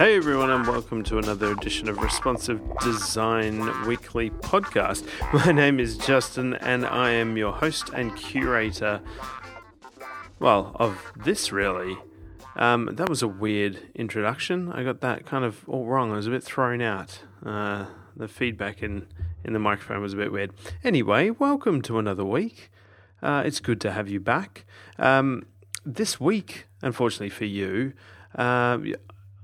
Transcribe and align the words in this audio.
Hey 0.00 0.16
everyone, 0.16 0.48
and 0.48 0.66
welcome 0.66 1.02
to 1.04 1.18
another 1.18 1.52
edition 1.52 1.86
of 1.86 1.98
Responsive 1.98 2.58
Design 2.78 3.86
Weekly 3.86 4.30
Podcast. 4.30 5.06
My 5.34 5.52
name 5.52 5.78
is 5.78 5.98
Justin, 5.98 6.54
and 6.54 6.86
I 6.86 7.10
am 7.10 7.36
your 7.36 7.52
host 7.52 7.90
and 7.90 8.16
curator. 8.16 9.02
Well, 10.38 10.74
of 10.76 11.12
this 11.16 11.52
really. 11.52 11.98
Um, 12.56 12.88
that 12.94 13.10
was 13.10 13.20
a 13.20 13.28
weird 13.28 13.90
introduction. 13.94 14.72
I 14.72 14.84
got 14.84 15.02
that 15.02 15.26
kind 15.26 15.44
of 15.44 15.68
all 15.68 15.84
wrong. 15.84 16.12
I 16.12 16.16
was 16.16 16.26
a 16.26 16.30
bit 16.30 16.44
thrown 16.44 16.80
out. 16.80 17.20
Uh, 17.44 17.84
the 18.16 18.26
feedback 18.26 18.82
in, 18.82 19.06
in 19.44 19.52
the 19.52 19.58
microphone 19.58 20.00
was 20.00 20.14
a 20.14 20.16
bit 20.16 20.32
weird. 20.32 20.54
Anyway, 20.82 21.28
welcome 21.28 21.82
to 21.82 21.98
another 21.98 22.24
week. 22.24 22.70
Uh, 23.22 23.42
it's 23.44 23.60
good 23.60 23.82
to 23.82 23.92
have 23.92 24.08
you 24.08 24.18
back. 24.18 24.64
Um, 24.98 25.44
this 25.84 26.18
week, 26.18 26.68
unfortunately 26.80 27.28
for 27.28 27.44
you, 27.44 27.92
uh, 28.34 28.78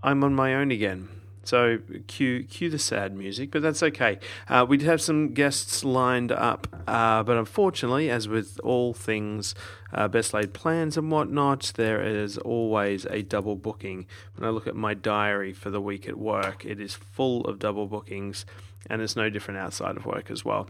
I'm 0.06 0.22
on 0.22 0.36
my 0.36 0.54
own 0.54 0.70
again. 0.70 1.08
So 1.42 1.78
cue 2.06 2.44
cue 2.44 2.70
the 2.70 2.78
sad 2.78 3.16
music, 3.16 3.50
but 3.50 3.60
that's 3.60 3.82
okay. 3.82 4.20
Uh, 4.48 4.64
we 4.68 4.76
did 4.76 4.86
have 4.86 5.00
some 5.00 5.34
guests 5.34 5.82
lined 5.84 6.30
up, 6.30 6.68
uh, 6.86 7.24
but 7.24 7.36
unfortunately, 7.36 8.08
as 8.08 8.28
with 8.28 8.60
all 8.62 8.94
things 8.94 9.54
uh, 9.92 10.06
best 10.06 10.32
laid 10.32 10.52
plans 10.52 10.96
and 10.96 11.10
whatnot, 11.10 11.72
there 11.74 12.02
is 12.02 12.38
always 12.38 13.04
a 13.06 13.22
double 13.22 13.56
booking. 13.56 14.06
When 14.36 14.48
I 14.48 14.52
look 14.52 14.68
at 14.68 14.76
my 14.76 14.94
diary 14.94 15.52
for 15.52 15.70
the 15.70 15.80
week 15.80 16.08
at 16.08 16.18
work, 16.18 16.64
it 16.64 16.80
is 16.80 16.94
full 16.94 17.44
of 17.44 17.58
double 17.58 17.86
bookings, 17.86 18.46
and 18.88 19.02
it's 19.02 19.16
no 19.16 19.28
different 19.28 19.58
outside 19.58 19.96
of 19.96 20.06
work 20.06 20.30
as 20.30 20.44
well. 20.44 20.68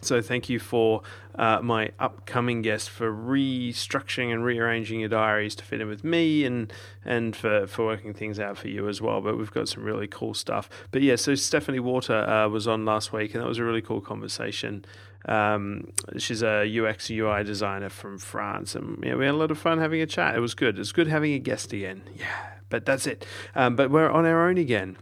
So 0.00 0.22
thank 0.22 0.48
you 0.48 0.58
for 0.58 1.02
uh, 1.34 1.60
my 1.62 1.90
upcoming 1.98 2.62
guest 2.62 2.90
for 2.90 3.12
restructuring 3.12 4.32
and 4.32 4.44
rearranging 4.44 5.00
your 5.00 5.08
diaries 5.08 5.54
to 5.56 5.64
fit 5.64 5.80
in 5.80 5.88
with 5.88 6.04
me 6.04 6.44
and 6.44 6.72
and 7.04 7.34
for, 7.36 7.66
for 7.66 7.86
working 7.86 8.14
things 8.14 8.38
out 8.38 8.58
for 8.58 8.68
you 8.68 8.88
as 8.88 9.00
well. 9.00 9.20
But 9.20 9.38
we've 9.38 9.50
got 9.50 9.68
some 9.68 9.84
really 9.84 10.06
cool 10.06 10.34
stuff. 10.34 10.68
But 10.90 11.02
yeah, 11.02 11.16
so 11.16 11.34
Stephanie 11.34 11.80
Walter 11.80 12.16
uh, 12.16 12.48
was 12.48 12.66
on 12.66 12.84
last 12.84 13.12
week 13.12 13.34
and 13.34 13.42
that 13.42 13.48
was 13.48 13.58
a 13.58 13.64
really 13.64 13.82
cool 13.82 14.00
conversation. 14.00 14.84
Um, 15.26 15.92
she's 16.16 16.42
a 16.42 16.64
UX 16.64 17.10
UI 17.10 17.44
designer 17.44 17.90
from 17.90 18.18
France, 18.18 18.74
and 18.74 19.02
yeah, 19.04 19.16
we 19.16 19.26
had 19.26 19.34
a 19.34 19.36
lot 19.36 19.50
of 19.50 19.58
fun 19.58 19.78
having 19.78 20.00
a 20.00 20.06
chat. 20.06 20.34
It 20.34 20.40
was 20.40 20.54
good. 20.54 20.78
It's 20.78 20.92
good 20.92 21.08
having 21.08 21.34
a 21.34 21.38
guest 21.38 21.74
again. 21.74 22.02
Yeah, 22.16 22.34
but 22.70 22.86
that's 22.86 23.06
it. 23.06 23.26
Um, 23.54 23.76
but 23.76 23.90
we're 23.90 24.08
on 24.08 24.24
our 24.24 24.48
own 24.48 24.56
again 24.56 24.96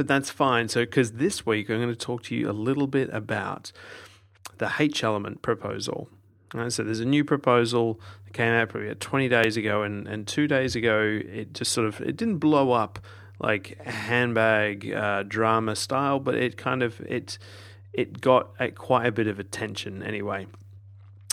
but 0.00 0.06
that's 0.06 0.30
fine. 0.30 0.66
So, 0.68 0.80
because 0.80 1.12
this 1.12 1.44
week 1.44 1.68
I'm 1.68 1.76
going 1.76 1.90
to 1.90 1.94
talk 1.94 2.22
to 2.22 2.34
you 2.34 2.48
a 2.48 2.52
little 2.52 2.86
bit 2.86 3.10
about 3.12 3.70
the 4.56 4.72
H 4.78 5.04
element 5.04 5.42
proposal. 5.42 6.08
Right, 6.54 6.72
so 6.72 6.82
there's 6.82 7.00
a 7.00 7.04
new 7.04 7.22
proposal 7.22 8.00
that 8.24 8.32
came 8.32 8.50
out 8.50 8.70
probably 8.70 8.94
20 8.94 9.28
days 9.28 9.58
ago, 9.58 9.82
and, 9.82 10.08
and 10.08 10.26
two 10.26 10.48
days 10.48 10.74
ago 10.74 11.20
it 11.22 11.52
just 11.52 11.72
sort 11.72 11.86
of 11.86 12.00
it 12.00 12.16
didn't 12.16 12.38
blow 12.38 12.72
up 12.72 12.98
like 13.40 13.76
handbag 13.84 14.90
uh, 14.90 15.22
drama 15.24 15.76
style, 15.76 16.18
but 16.18 16.34
it 16.34 16.56
kind 16.56 16.82
of 16.82 16.98
it 17.02 17.36
it 17.92 18.22
got 18.22 18.54
quite 18.76 19.04
a 19.06 19.12
bit 19.12 19.26
of 19.26 19.38
attention 19.38 20.02
anyway. 20.02 20.46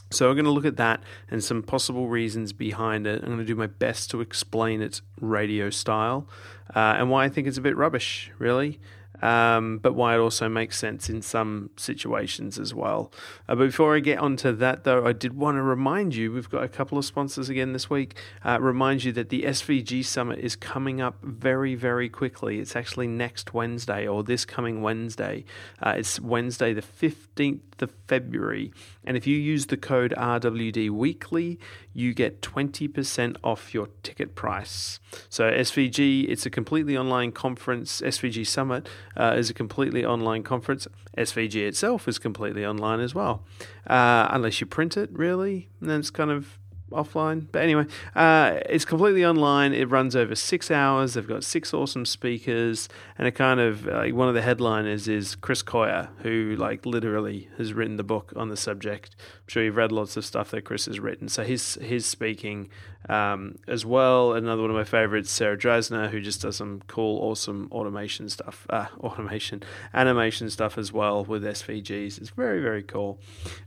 So, 0.10 0.30
I'm 0.30 0.36
going 0.36 0.46
to 0.46 0.52
look 0.52 0.66
at 0.66 0.78
that 0.78 1.02
and 1.30 1.44
some 1.44 1.64
possible 1.64 2.08
reasons 2.08 2.54
behind 2.54 3.08
it. 3.08 3.22
I'm 3.22 3.28
going 3.28 3.40
to 3.40 3.46
do 3.46 3.56
my 3.56 3.68
best 3.68 4.10
to 4.12 4.22
explain 4.22 4.82
its 4.82 5.02
radio 5.20 5.70
style 5.70 6.28
uh, 6.76 6.96
and 6.98 7.10
why 7.10 7.26
I 7.26 7.30
think 7.30 7.48
it's 7.48 7.58
a 7.58 7.62
bit 7.62 7.76
rubbish, 7.76 8.32
really 8.40 8.80
um, 9.22 9.80
but 9.80 9.94
why 9.94 10.16
it 10.16 10.20
also 10.20 10.48
makes 10.48 10.78
sense 10.78 11.10
in 11.10 11.22
some 11.22 11.70
situations 11.76 12.60
as 12.60 12.74
well. 12.74 13.12
Uh, 13.48 13.56
but 13.56 13.66
before 13.66 13.96
I 13.96 14.00
get 14.00 14.20
onto 14.20 14.52
that, 14.54 14.84
though, 14.84 15.06
I 15.06 15.14
did 15.14 15.34
want 15.34 15.58
to 15.58 15.62
remind 15.62 16.16
you 16.16 16.32
we've 16.32 16.50
got 16.50 16.64
a 16.64 16.68
couple 16.68 16.98
of 16.98 17.06
sponsors 17.06 17.50
again 17.50 17.74
this 17.74 17.90
week. 17.90 18.16
Uh, 18.46 18.60
remind 18.60 19.04
you 19.04 19.12
that 19.14 19.30
the 19.30 19.44
SVG 19.44 20.06
Summit 20.06 20.40
is 20.40 20.56
coming 20.56 21.02
up 21.02 21.18
very, 21.22 21.76
very 21.76 22.10
quickly. 22.10 22.60
It's 22.60 22.76
actually 22.76 23.08
next 23.08 23.54
Wednesday 23.54 24.08
or 24.08 24.24
this 24.24 24.46
coming 24.46 24.82
Wednesday. 24.82 25.46
Uh, 25.82 25.96
it's 25.98 26.20
Wednesday, 26.20 26.74
the 26.74 26.82
15th 26.82 27.82
of 27.82 27.92
February. 28.08 28.72
And 29.04 29.16
if 29.16 29.26
you 29.26 29.38
use 29.38 29.68
the 29.68 29.78
code 29.78 30.14
RWD 30.18 30.90
Weekly, 30.90 31.60
you 31.94 32.14
get 32.14 32.42
20% 32.42 33.38
off 33.44 33.74
your 33.74 33.90
ticket 34.04 34.36
price. 34.36 35.00
So, 35.30 35.50
SVG, 35.50 36.30
it's 36.30 36.46
a 36.46 36.50
completely 36.50 36.98
online 36.98 37.32
conference, 37.32 38.02
SVG 38.02 38.46
Summit 38.46 38.88
uh, 39.18 39.34
is 39.36 39.50
a 39.50 39.54
completely 39.54 40.06
online 40.06 40.44
conference. 40.44 40.88
SVG 41.18 41.56
itself 41.68 42.08
is 42.08 42.20
completely 42.20 42.66
online 42.66 43.00
as 43.00 43.14
well, 43.14 43.44
uh, 43.88 44.28
unless 44.32 44.62
you 44.62 44.68
print 44.68 44.96
it, 44.96 45.10
really. 45.12 45.68
And 45.82 45.90
then 45.90 46.00
it's 46.00 46.12
kind 46.12 46.32
of 46.32 46.60
offline. 46.92 47.48
But 47.52 47.62
anyway, 47.64 47.86
uh, 48.16 48.60
it's 48.68 48.86
completely 48.86 49.26
online. 49.26 49.74
It 49.74 49.90
runs 49.90 50.16
over 50.16 50.36
six 50.36 50.72
hours. 50.72 51.14
They've 51.14 51.28
got 51.28 51.44
six 51.44 51.74
awesome 51.74 52.06
speakers, 52.06 52.90
and 53.18 53.28
it 53.28 53.32
kind 53.32 53.60
of 53.60 53.86
like 53.86 54.14
one 54.14 54.28
of 54.28 54.34
the 54.34 54.42
headliners 54.42 55.08
is 55.08 55.36
Chris 55.36 55.64
Coyier, 55.64 56.10
who 56.20 56.56
like 56.58 56.86
literally 56.86 57.50
has 57.58 57.74
written 57.74 57.98
the 57.98 58.04
book 58.04 58.34
on 58.36 58.50
the 58.50 58.58
subject. 58.58 59.16
I'm 59.20 59.48
sure 59.48 59.64
you've 59.64 59.76
read 59.76 59.92
lots 59.92 60.18
of 60.18 60.26
stuff 60.26 60.52
that 60.52 60.64
Chris 60.64 60.86
has 60.86 61.00
written. 61.00 61.30
So 61.30 61.44
he's 61.44 61.76
he's 61.82 62.06
speaking 62.06 62.70
um, 63.10 63.58
as 63.68 63.86
well. 63.86 64.34
Another 64.34 64.62
one 64.62 64.72
of 64.72 64.76
my 64.76 64.84
favorites, 64.84 65.32
Sarah 65.32 65.58
Drasner, 65.58 66.10
who 66.10 66.22
just 66.22 66.42
does 66.42 66.58
some 66.58 66.82
cool, 66.88 67.20
awesome 67.22 67.68
automation 67.72 68.30
stuff, 68.30 68.66
uh, 68.70 68.88
automation, 69.00 69.64
animation 69.94 70.50
stuff 70.50 70.78
as 70.78 70.92
well 70.92 71.24
with 71.24 71.44
SVGs. 71.44 72.20
It's 72.20 72.30
very 72.32 72.62
very 72.62 72.84
cool. 72.84 73.20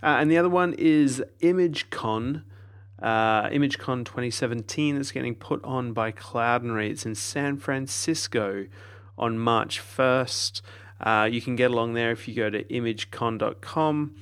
Uh, 0.03 0.17
and 0.21 0.31
the 0.31 0.39
other 0.39 0.49
one 0.49 0.75
is 0.79 1.23
ImageCon 1.41 2.43
uh, 3.01 3.49
ImageCon 3.49 4.05
2017 4.05 4.97
that's 4.97 5.13
getting 5.13 5.35
put 5.35 5.63
on 5.65 5.93
by 5.93 6.13
Cloudinary. 6.13 6.91
It's 6.91 7.07
in 7.07 7.15
San 7.15 7.57
Francisco 7.57 8.67
on 9.19 9.39
March 9.39 9.81
1st. 9.81 10.63
Uh, 11.01 11.29
you 11.31 11.41
can 11.41 11.57
get 11.57 11.71
along 11.71 11.95
there 11.95 12.11
if 12.11 12.29
you 12.29 12.35
go 12.35 12.51
to 12.51 12.63
imagecon.com 12.65 14.15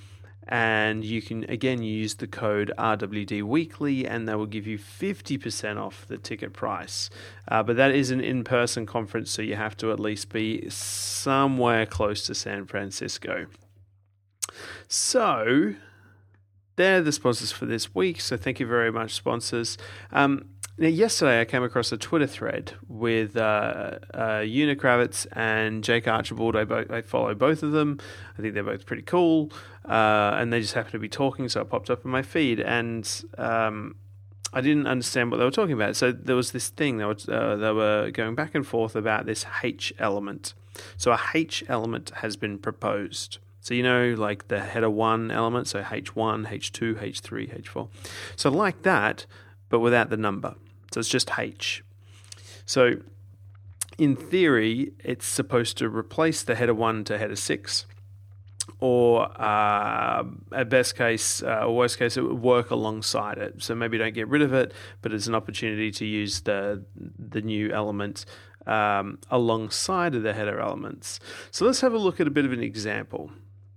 and 0.48 1.04
you 1.04 1.20
can 1.20 1.44
again 1.50 1.82
use 1.82 2.14
the 2.14 2.26
code 2.26 2.72
RWD 2.78 3.42
Weekly 3.42 4.06
and 4.06 4.26
they 4.26 4.34
will 4.34 4.46
give 4.46 4.66
you 4.66 4.78
50% 4.78 5.76
off 5.76 6.06
the 6.06 6.16
ticket 6.16 6.52
price. 6.52 7.10
Uh, 7.46 7.62
but 7.62 7.76
that 7.76 7.90
is 7.90 8.10
an 8.10 8.20
in 8.20 8.44
person 8.44 8.86
conference, 8.86 9.30
so 9.30 9.42
you 9.42 9.56
have 9.56 9.76
to 9.78 9.92
at 9.92 10.00
least 10.00 10.30
be 10.30 10.68
somewhere 10.70 11.84
close 11.84 12.24
to 12.26 12.34
San 12.34 12.64
Francisco. 12.64 13.46
So, 14.88 15.74
they're 16.78 17.02
the 17.02 17.12
sponsors 17.12 17.52
for 17.52 17.66
this 17.66 17.94
week, 17.94 18.20
so 18.20 18.36
thank 18.36 18.58
you 18.60 18.66
very 18.66 18.90
much, 18.90 19.12
sponsors. 19.12 19.76
Um, 20.12 20.46
now, 20.78 20.86
yesterday 20.86 21.40
I 21.40 21.44
came 21.44 21.64
across 21.64 21.90
a 21.90 21.96
Twitter 21.96 22.28
thread 22.28 22.72
with 22.86 23.36
uh, 23.36 23.98
uh, 24.14 24.44
Una 24.46 24.76
Kravets 24.76 25.26
and 25.32 25.82
Jake 25.82 26.06
Archibald. 26.06 26.54
I, 26.54 26.64
bo- 26.64 26.86
I 26.88 27.02
follow 27.02 27.34
both 27.34 27.64
of 27.64 27.72
them. 27.72 27.98
I 28.38 28.42
think 28.42 28.54
they're 28.54 28.62
both 28.62 28.86
pretty 28.86 29.02
cool, 29.02 29.50
uh, 29.84 30.36
and 30.38 30.52
they 30.52 30.60
just 30.60 30.74
happened 30.74 30.92
to 30.92 31.00
be 31.00 31.08
talking, 31.08 31.48
so 31.48 31.60
it 31.60 31.68
popped 31.68 31.90
up 31.90 32.04
in 32.04 32.12
my 32.12 32.22
feed, 32.22 32.60
and 32.60 33.24
um, 33.36 33.96
I 34.52 34.60
didn't 34.60 34.86
understand 34.86 35.32
what 35.32 35.38
they 35.38 35.44
were 35.44 35.50
talking 35.50 35.74
about. 35.74 35.96
So 35.96 36.12
there 36.12 36.36
was 36.36 36.52
this 36.52 36.68
thing 36.68 36.98
they 36.98 37.04
were 37.04 37.16
uh, 37.28 37.56
they 37.56 37.72
were 37.72 38.10
going 38.12 38.36
back 38.36 38.54
and 38.54 38.64
forth 38.64 38.94
about 38.94 39.26
this 39.26 39.44
H 39.64 39.92
element. 39.98 40.54
So 40.96 41.10
a 41.10 41.20
H 41.34 41.64
element 41.68 42.12
has 42.22 42.36
been 42.36 42.56
proposed. 42.56 43.38
So 43.60 43.74
you 43.74 43.82
know, 43.82 44.14
like 44.16 44.48
the 44.48 44.60
header 44.60 44.90
one 44.90 45.30
element, 45.30 45.66
so 45.66 45.82
H1, 45.82 46.48
H2, 46.48 46.94
H3, 47.02 47.62
H4. 47.62 47.88
So 48.36 48.50
like 48.50 48.82
that, 48.82 49.26
but 49.68 49.80
without 49.80 50.10
the 50.10 50.16
number. 50.16 50.54
So 50.92 51.00
it's 51.00 51.08
just 51.08 51.38
H. 51.38 51.84
So 52.64 52.96
in 53.98 54.14
theory, 54.16 54.92
it's 55.00 55.26
supposed 55.26 55.76
to 55.78 55.88
replace 55.88 56.42
the 56.42 56.54
header 56.54 56.74
one 56.74 57.04
to 57.04 57.18
header 57.18 57.36
six, 57.36 57.84
or 58.80 59.28
uh, 59.40 60.24
at 60.52 60.68
best 60.68 60.96
case 60.96 61.42
uh, 61.42 61.64
or 61.64 61.76
worst 61.76 61.98
case, 61.98 62.16
it 62.16 62.22
would 62.22 62.40
work 62.40 62.70
alongside 62.70 63.38
it. 63.38 63.62
So 63.62 63.74
maybe 63.74 63.98
don't 63.98 64.14
get 64.14 64.28
rid 64.28 64.42
of 64.42 64.52
it, 64.52 64.72
but 65.02 65.12
it's 65.12 65.26
an 65.26 65.34
opportunity 65.34 65.90
to 65.90 66.04
use 66.04 66.40
the 66.42 66.84
the 67.18 67.40
new 67.40 67.70
element 67.70 68.24
um, 68.66 69.18
alongside 69.30 70.14
of 70.14 70.22
the 70.22 70.32
header 70.32 70.60
elements. 70.60 71.18
So 71.50 71.64
let's 71.64 71.80
have 71.80 71.92
a 71.92 71.98
look 71.98 72.20
at 72.20 72.26
a 72.26 72.30
bit 72.30 72.44
of 72.44 72.52
an 72.52 72.62
example. 72.62 73.30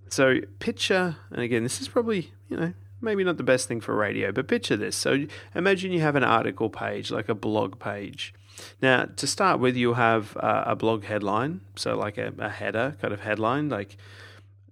So 0.08 0.40
picture, 0.58 1.16
and 1.30 1.40
again, 1.40 1.62
this 1.62 1.80
is 1.80 1.88
probably, 1.88 2.32
you 2.48 2.56
know, 2.58 2.74
maybe 3.00 3.24
not 3.24 3.38
the 3.38 3.42
best 3.42 3.66
thing 3.66 3.80
for 3.80 3.94
radio, 3.94 4.30
but 4.30 4.46
picture 4.46 4.76
this. 4.76 4.94
So 4.94 5.26
imagine 5.54 5.90
you 5.90 6.00
have 6.00 6.16
an 6.16 6.22
article 6.22 6.68
page, 6.68 7.10
like 7.10 7.28
a 7.28 7.34
blog 7.34 7.78
page. 7.78 8.34
Now, 8.82 9.06
to 9.16 9.26
start 9.26 9.58
with, 9.58 9.76
you'll 9.76 9.94
have 9.94 10.36
uh, 10.36 10.64
a 10.66 10.76
blog 10.76 11.04
headline, 11.04 11.62
so 11.74 11.96
like 11.96 12.18
a, 12.18 12.32
a, 12.38 12.50
header 12.50 12.96
kind 13.00 13.14
of 13.14 13.20
headline, 13.20 13.70
like 13.70 13.96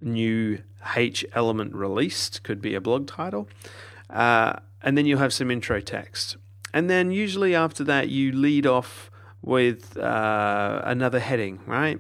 new 0.00 0.62
H 0.97 1.25
element 1.35 1.75
released, 1.75 2.43
could 2.43 2.61
be 2.61 2.75
a 2.75 2.81
blog 2.81 3.06
title. 3.06 3.49
Uh, 4.08 4.56
and 4.82 4.97
then 4.97 5.06
you'll 5.06 5.19
have 5.19 5.32
some 5.32 5.50
intro 5.50 5.81
text. 5.81 6.37
And 6.73 6.88
then 6.88 7.11
usually 7.11 7.55
after 7.55 7.85
that, 7.85 8.08
you 8.08 8.32
lead 8.32 8.67
off 8.67 9.11
with 9.43 9.97
uh, 9.97 10.82
another 10.85 11.19
heading, 11.19 11.61
right? 11.67 11.99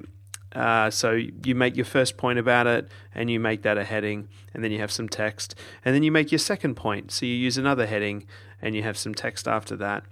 Uh, 0.52 0.90
so 0.90 1.12
you 1.12 1.54
make 1.54 1.76
your 1.76 1.84
first 1.84 2.16
point 2.16 2.38
about 2.38 2.66
it, 2.66 2.88
and 3.14 3.30
you 3.30 3.38
make 3.38 3.62
that 3.62 3.78
a 3.78 3.84
heading, 3.84 4.28
and 4.52 4.64
then 4.64 4.72
you 4.72 4.78
have 4.78 4.90
some 4.90 5.08
text, 5.08 5.54
and 5.84 5.94
then 5.94 6.02
you 6.02 6.10
make 6.10 6.32
your 6.32 6.38
second 6.40 6.74
point. 6.74 7.12
So 7.12 7.24
you 7.26 7.34
use 7.34 7.56
another 7.56 7.86
heading, 7.86 8.26
and 8.60 8.74
you 8.74 8.82
have 8.82 8.98
some 8.98 9.14
text 9.14 9.46
after 9.46 9.76
that, 9.76 10.04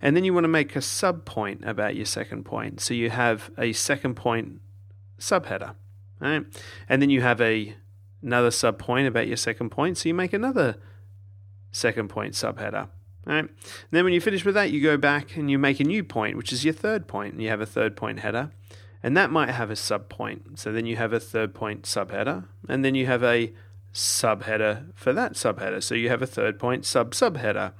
And 0.00 0.16
then 0.16 0.24
you 0.24 0.32
want 0.32 0.44
to 0.44 0.48
make 0.48 0.76
a 0.76 0.80
sub 0.80 1.24
point 1.24 1.64
about 1.64 1.96
your 1.96 2.06
second 2.06 2.44
point. 2.44 2.80
So 2.80 2.94
you 2.94 3.10
have 3.10 3.50
a 3.58 3.72
second 3.72 4.14
point 4.14 4.60
subheader, 5.18 5.74
right? 6.20 6.44
And 6.88 7.02
then 7.02 7.10
you 7.10 7.20
have 7.20 7.40
a 7.40 7.74
another 8.22 8.50
sub 8.50 8.78
point 8.78 9.06
about 9.06 9.26
your 9.26 9.36
second 9.36 9.70
point. 9.70 9.98
So 9.98 10.08
you 10.08 10.14
make 10.14 10.32
another 10.32 10.76
second 11.72 12.08
point 12.08 12.34
subheader. 12.34 12.88
Right? 13.26 13.38
And 13.38 13.50
then 13.90 14.04
when 14.04 14.12
you 14.12 14.20
finish 14.20 14.44
with 14.44 14.54
that, 14.54 14.70
you 14.70 14.82
go 14.82 14.96
back 14.96 15.36
and 15.36 15.50
you 15.50 15.58
make 15.58 15.80
a 15.80 15.84
new 15.84 16.04
point, 16.04 16.36
which 16.36 16.52
is 16.52 16.64
your 16.64 16.74
third 16.74 17.06
point, 17.06 17.34
and 17.34 17.42
you 17.42 17.48
have 17.48 17.60
a 17.60 17.66
third 17.66 17.96
point 17.96 18.20
header. 18.20 18.50
And 19.02 19.16
that 19.16 19.30
might 19.30 19.50
have 19.50 19.70
a 19.70 19.76
sub 19.76 20.08
point. 20.08 20.58
So 20.58 20.72
then 20.72 20.86
you 20.86 20.96
have 20.96 21.12
a 21.12 21.20
third 21.20 21.54
point 21.54 21.82
subheader, 21.82 22.46
and 22.68 22.84
then 22.84 22.94
you 22.94 23.06
have 23.06 23.22
a 23.22 23.52
subheader 23.92 24.92
for 24.94 25.12
that 25.12 25.34
subheader. 25.34 25.82
So 25.82 25.94
you 25.94 26.08
have 26.08 26.22
a 26.22 26.26
third 26.26 26.58
point 26.58 26.84
sub 26.84 27.12
subheader. 27.12 27.72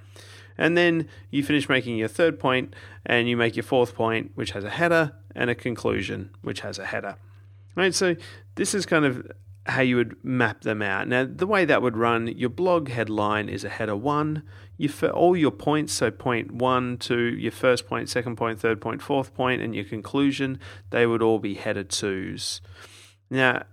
And 0.56 0.76
then 0.76 1.08
you 1.30 1.42
finish 1.42 1.68
making 1.68 1.96
your 1.96 2.08
third 2.08 2.38
point 2.38 2.74
and 3.04 3.28
you 3.28 3.36
make 3.36 3.56
your 3.56 3.64
fourth 3.64 3.94
point, 3.94 4.30
which 4.34 4.52
has 4.52 4.62
a 4.62 4.70
header, 4.70 5.12
and 5.34 5.50
a 5.50 5.54
conclusion, 5.54 6.30
which 6.42 6.60
has 6.60 6.78
a 6.78 6.86
header. 6.86 7.16
Right, 7.76 7.94
so 7.94 8.16
this 8.54 8.74
is 8.74 8.86
kind 8.86 9.04
of 9.04 9.26
how 9.66 9.80
you 9.80 9.96
would 9.96 10.16
map 10.22 10.60
them 10.60 10.82
out. 10.82 11.08
Now, 11.08 11.24
the 11.24 11.46
way 11.46 11.64
that 11.64 11.82
would 11.82 11.96
run, 11.96 12.26
your 12.28 12.50
blog 12.50 12.88
headline 12.88 13.48
is 13.48 13.64
a 13.64 13.68
header 13.68 13.96
one. 13.96 14.42
You 14.76 14.88
for 14.88 15.08
all 15.08 15.36
your 15.36 15.50
points, 15.50 15.92
so 15.92 16.10
point 16.10 16.52
one, 16.52 16.98
two, 16.98 17.34
your 17.36 17.52
first 17.52 17.86
point, 17.86 18.08
second 18.08 18.36
point, 18.36 18.60
third 18.60 18.80
point, 18.80 19.00
fourth 19.00 19.34
point, 19.34 19.62
and 19.62 19.74
your 19.74 19.84
conclusion, 19.84 20.60
they 20.90 21.06
would 21.06 21.22
all 21.22 21.38
be 21.38 21.54
header 21.54 21.84
twos. 21.84 22.60
Now, 23.30 23.64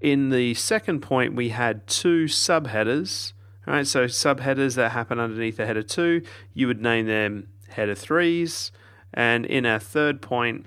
in 0.00 0.28
the 0.28 0.54
second 0.54 1.00
point, 1.00 1.34
we 1.34 1.48
had 1.48 1.86
two 1.86 2.24
subheaders. 2.24 3.32
Right, 3.66 3.86
so 3.86 4.04
subheaders 4.04 4.76
that 4.76 4.92
happen 4.92 5.18
underneath 5.18 5.58
a 5.58 5.66
header 5.66 5.82
two, 5.82 6.22
you 6.54 6.68
would 6.68 6.80
name 6.80 7.06
them 7.06 7.48
header 7.68 7.96
threes. 7.96 8.70
And 9.12 9.44
in 9.46 9.66
our 9.66 9.80
third 9.80 10.22
point, 10.22 10.66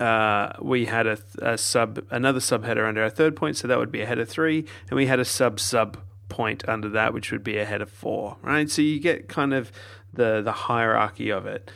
uh, 0.00 0.54
we 0.60 0.86
had 0.86 1.06
a, 1.06 1.18
a, 1.42 1.58
sub 1.58 2.04
another 2.10 2.40
subheader 2.40 2.88
under 2.88 3.02
our 3.02 3.10
third 3.10 3.36
point, 3.36 3.56
so 3.56 3.68
that 3.68 3.78
would 3.78 3.92
be 3.92 4.00
a 4.00 4.06
header 4.06 4.24
three, 4.24 4.64
and 4.88 4.96
we 4.96 5.06
had 5.06 5.20
a 5.20 5.24
sub 5.24 5.60
sub 5.60 5.98
point 6.28 6.66
under 6.66 6.88
that, 6.88 7.12
which 7.12 7.30
would 7.30 7.44
be 7.44 7.58
a 7.58 7.66
header 7.66 7.86
four, 7.86 8.38
right? 8.42 8.70
So 8.70 8.80
you 8.80 8.98
get 8.98 9.28
kind 9.28 9.52
of 9.52 9.70
the 10.12 10.40
the 10.40 10.52
hierarchy 10.52 11.30
of 11.30 11.46
it, 11.46 11.70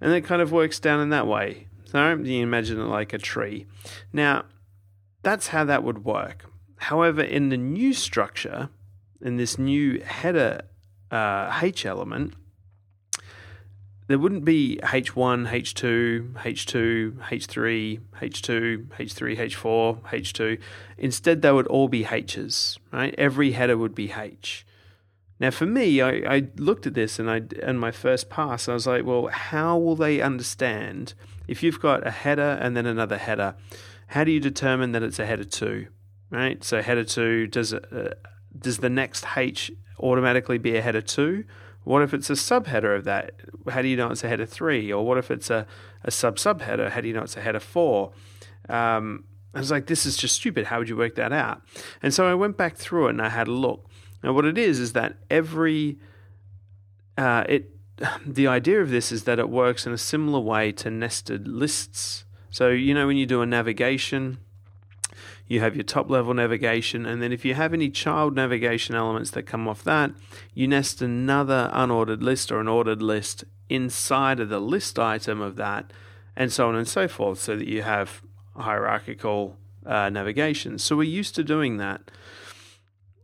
and 0.00 0.12
it 0.12 0.22
kind 0.22 0.40
of 0.40 0.52
works 0.52 0.80
down 0.80 1.00
in 1.00 1.10
that 1.10 1.26
way. 1.26 1.68
So 1.84 2.14
you 2.14 2.42
imagine 2.42 2.80
it 2.80 2.84
like 2.84 3.12
a 3.12 3.18
tree. 3.18 3.66
Now, 4.12 4.46
that's 5.22 5.48
how 5.48 5.64
that 5.64 5.84
would 5.84 6.04
work. 6.04 6.46
However, 6.78 7.22
in 7.22 7.50
the 7.50 7.56
new 7.56 7.92
structure, 7.92 8.70
in 9.20 9.36
this 9.36 9.58
new 9.58 10.00
header 10.00 10.62
uh, 11.10 11.58
H 11.62 11.86
element, 11.86 12.34
there 14.08 14.18
wouldn't 14.18 14.44
be 14.44 14.78
H1, 14.82 15.48
H2, 15.48 16.34
H2, 16.34 17.12
H3, 17.18 18.00
H2, 18.20 18.86
H3, 18.86 19.36
H4, 19.36 20.00
H2. 20.02 20.58
Instead, 20.96 21.42
they 21.42 21.50
would 21.50 21.66
all 21.66 21.88
be 21.88 22.04
H's, 22.04 22.78
right? 22.92 23.14
Every 23.18 23.52
header 23.52 23.76
would 23.76 23.94
be 23.94 24.12
H. 24.12 24.64
Now, 25.40 25.50
for 25.50 25.66
me, 25.66 26.00
I, 26.00 26.36
I 26.36 26.48
looked 26.56 26.86
at 26.86 26.94
this 26.94 27.18
and 27.18 27.30
I 27.30 27.42
in 27.62 27.78
my 27.78 27.90
first 27.90 28.30
pass, 28.30 28.68
I 28.68 28.74
was 28.74 28.86
like, 28.86 29.04
well, 29.04 29.26
how 29.26 29.76
will 29.76 29.96
they 29.96 30.20
understand 30.20 31.14
if 31.46 31.62
you've 31.62 31.80
got 31.80 32.06
a 32.06 32.10
header 32.10 32.58
and 32.60 32.76
then 32.76 32.86
another 32.86 33.18
header? 33.18 33.54
How 34.08 34.24
do 34.24 34.30
you 34.30 34.40
determine 34.40 34.92
that 34.92 35.02
it's 35.02 35.18
a 35.18 35.26
header 35.26 35.44
two, 35.44 35.88
right? 36.30 36.62
So 36.64 36.80
header 36.80 37.04
two 37.04 37.48
does 37.48 37.74
uh, 37.74 38.14
does 38.58 38.78
the 38.78 38.88
next 38.88 39.26
H 39.36 39.70
automatically 39.98 40.58
be 40.58 40.76
a 40.76 40.80
header 40.80 41.02
two? 41.02 41.44
What 41.86 42.02
if 42.02 42.12
it's 42.12 42.30
a 42.30 42.32
subheader 42.32 42.96
of 42.96 43.04
that? 43.04 43.30
How 43.70 43.80
do 43.80 43.86
you 43.86 43.96
know 43.96 44.10
it's 44.10 44.24
a 44.24 44.28
header 44.28 44.44
three? 44.44 44.92
Or 44.92 45.06
what 45.06 45.18
if 45.18 45.30
it's 45.30 45.50
a, 45.50 45.68
a 46.02 46.10
sub 46.10 46.34
subheader? 46.36 46.90
How 46.90 47.00
do 47.00 47.06
you 47.06 47.14
know 47.14 47.22
it's 47.22 47.36
a 47.36 47.40
header 47.40 47.60
four? 47.60 48.10
Um, 48.68 49.22
I 49.54 49.60
was 49.60 49.70
like, 49.70 49.86
this 49.86 50.04
is 50.04 50.16
just 50.16 50.34
stupid. 50.34 50.66
How 50.66 50.80
would 50.80 50.88
you 50.88 50.96
work 50.96 51.14
that 51.14 51.32
out? 51.32 51.62
And 52.02 52.12
so 52.12 52.26
I 52.26 52.34
went 52.34 52.56
back 52.56 52.74
through 52.76 53.06
it 53.06 53.10
and 53.10 53.22
I 53.22 53.28
had 53.28 53.46
a 53.46 53.52
look. 53.52 53.88
Now, 54.24 54.32
what 54.32 54.44
it 54.44 54.58
is 54.58 54.80
is 54.80 54.94
that 54.94 55.18
every 55.30 56.00
uh, 57.16 57.44
it 57.48 57.70
the 58.26 58.48
idea 58.48 58.82
of 58.82 58.90
this 58.90 59.12
is 59.12 59.22
that 59.22 59.38
it 59.38 59.48
works 59.48 59.86
in 59.86 59.92
a 59.92 59.98
similar 59.98 60.40
way 60.40 60.72
to 60.72 60.90
nested 60.90 61.46
lists. 61.46 62.24
So 62.50 62.70
you 62.70 62.94
know 62.94 63.06
when 63.06 63.16
you 63.16 63.26
do 63.26 63.42
a 63.42 63.46
navigation, 63.46 64.38
you 65.48 65.60
have 65.60 65.76
your 65.76 65.84
top 65.84 66.10
level 66.10 66.34
navigation, 66.34 67.06
and 67.06 67.22
then 67.22 67.32
if 67.32 67.44
you 67.44 67.54
have 67.54 67.72
any 67.72 67.88
child 67.88 68.34
navigation 68.34 68.94
elements 68.94 69.30
that 69.30 69.44
come 69.44 69.68
off 69.68 69.84
that, 69.84 70.10
you 70.54 70.66
nest 70.66 71.00
another 71.00 71.70
unordered 71.72 72.22
list 72.22 72.50
or 72.50 72.60
an 72.60 72.68
ordered 72.68 73.02
list 73.02 73.44
inside 73.68 74.40
of 74.40 74.48
the 74.48 74.60
list 74.60 74.98
item 74.98 75.40
of 75.40 75.56
that, 75.56 75.92
and 76.34 76.52
so 76.52 76.68
on 76.68 76.74
and 76.74 76.88
so 76.88 77.06
forth, 77.08 77.38
so 77.38 77.56
that 77.56 77.68
you 77.68 77.82
have 77.82 78.22
hierarchical 78.56 79.56
uh, 79.84 80.08
navigation. 80.10 80.78
So 80.78 80.96
we're 80.96 81.04
used 81.04 81.34
to 81.36 81.44
doing 81.44 81.76
that. 81.76 82.10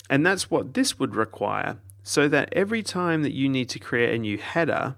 And 0.08 0.26
that's 0.26 0.50
what 0.50 0.74
this 0.74 0.98
would 0.98 1.14
require, 1.16 1.78
so 2.02 2.28
that 2.28 2.52
every 2.52 2.82
time 2.82 3.22
that 3.22 3.32
you 3.32 3.48
need 3.48 3.68
to 3.70 3.78
create 3.78 4.14
a 4.14 4.18
new 4.18 4.38
header, 4.38 4.96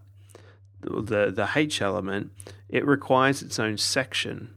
the, 0.81 1.31
the 1.31 1.49
H 1.55 1.81
element, 1.81 2.33
it 2.69 2.87
requires 2.87 3.41
its 3.43 3.59
own 3.59 3.79
section. 3.79 4.55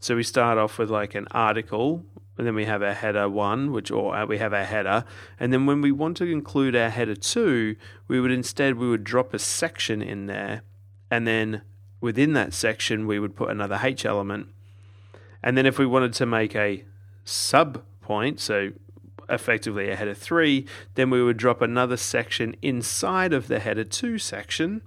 So 0.00 0.14
we 0.14 0.22
start 0.22 0.58
off 0.58 0.78
with 0.78 0.90
like 0.90 1.14
an 1.14 1.26
article, 1.30 2.04
and 2.36 2.46
then 2.46 2.54
we 2.54 2.66
have 2.66 2.82
our 2.82 2.92
header 2.92 3.28
one, 3.28 3.72
which 3.72 3.90
or 3.90 4.14
uh, 4.14 4.26
we 4.26 4.38
have 4.38 4.52
our 4.52 4.64
header, 4.64 5.04
and 5.40 5.52
then 5.52 5.66
when 5.66 5.80
we 5.80 5.90
want 5.90 6.16
to 6.18 6.24
include 6.24 6.76
our 6.76 6.90
header 6.90 7.16
two, 7.16 7.76
we 8.08 8.20
would 8.20 8.30
instead 8.30 8.76
we 8.76 8.88
would 8.88 9.04
drop 9.04 9.32
a 9.32 9.38
section 9.38 10.02
in 10.02 10.26
there, 10.26 10.62
and 11.10 11.26
then 11.26 11.62
within 12.00 12.34
that 12.34 12.52
section 12.52 13.06
we 13.06 13.18
would 13.18 13.34
put 13.34 13.50
another 13.50 13.80
H 13.82 14.04
element, 14.04 14.48
and 15.42 15.56
then 15.56 15.64
if 15.64 15.78
we 15.78 15.86
wanted 15.86 16.12
to 16.12 16.26
make 16.26 16.54
a 16.54 16.84
sub 17.24 17.82
point, 18.02 18.38
so 18.38 18.72
effectively 19.28 19.90
a 19.90 19.96
header 19.96 20.14
three, 20.14 20.66
then 20.94 21.10
we 21.10 21.22
would 21.22 21.38
drop 21.38 21.62
another 21.62 21.96
section 21.96 22.54
inside 22.60 23.32
of 23.32 23.48
the 23.48 23.58
header 23.58 23.82
two 23.82 24.18
section, 24.18 24.82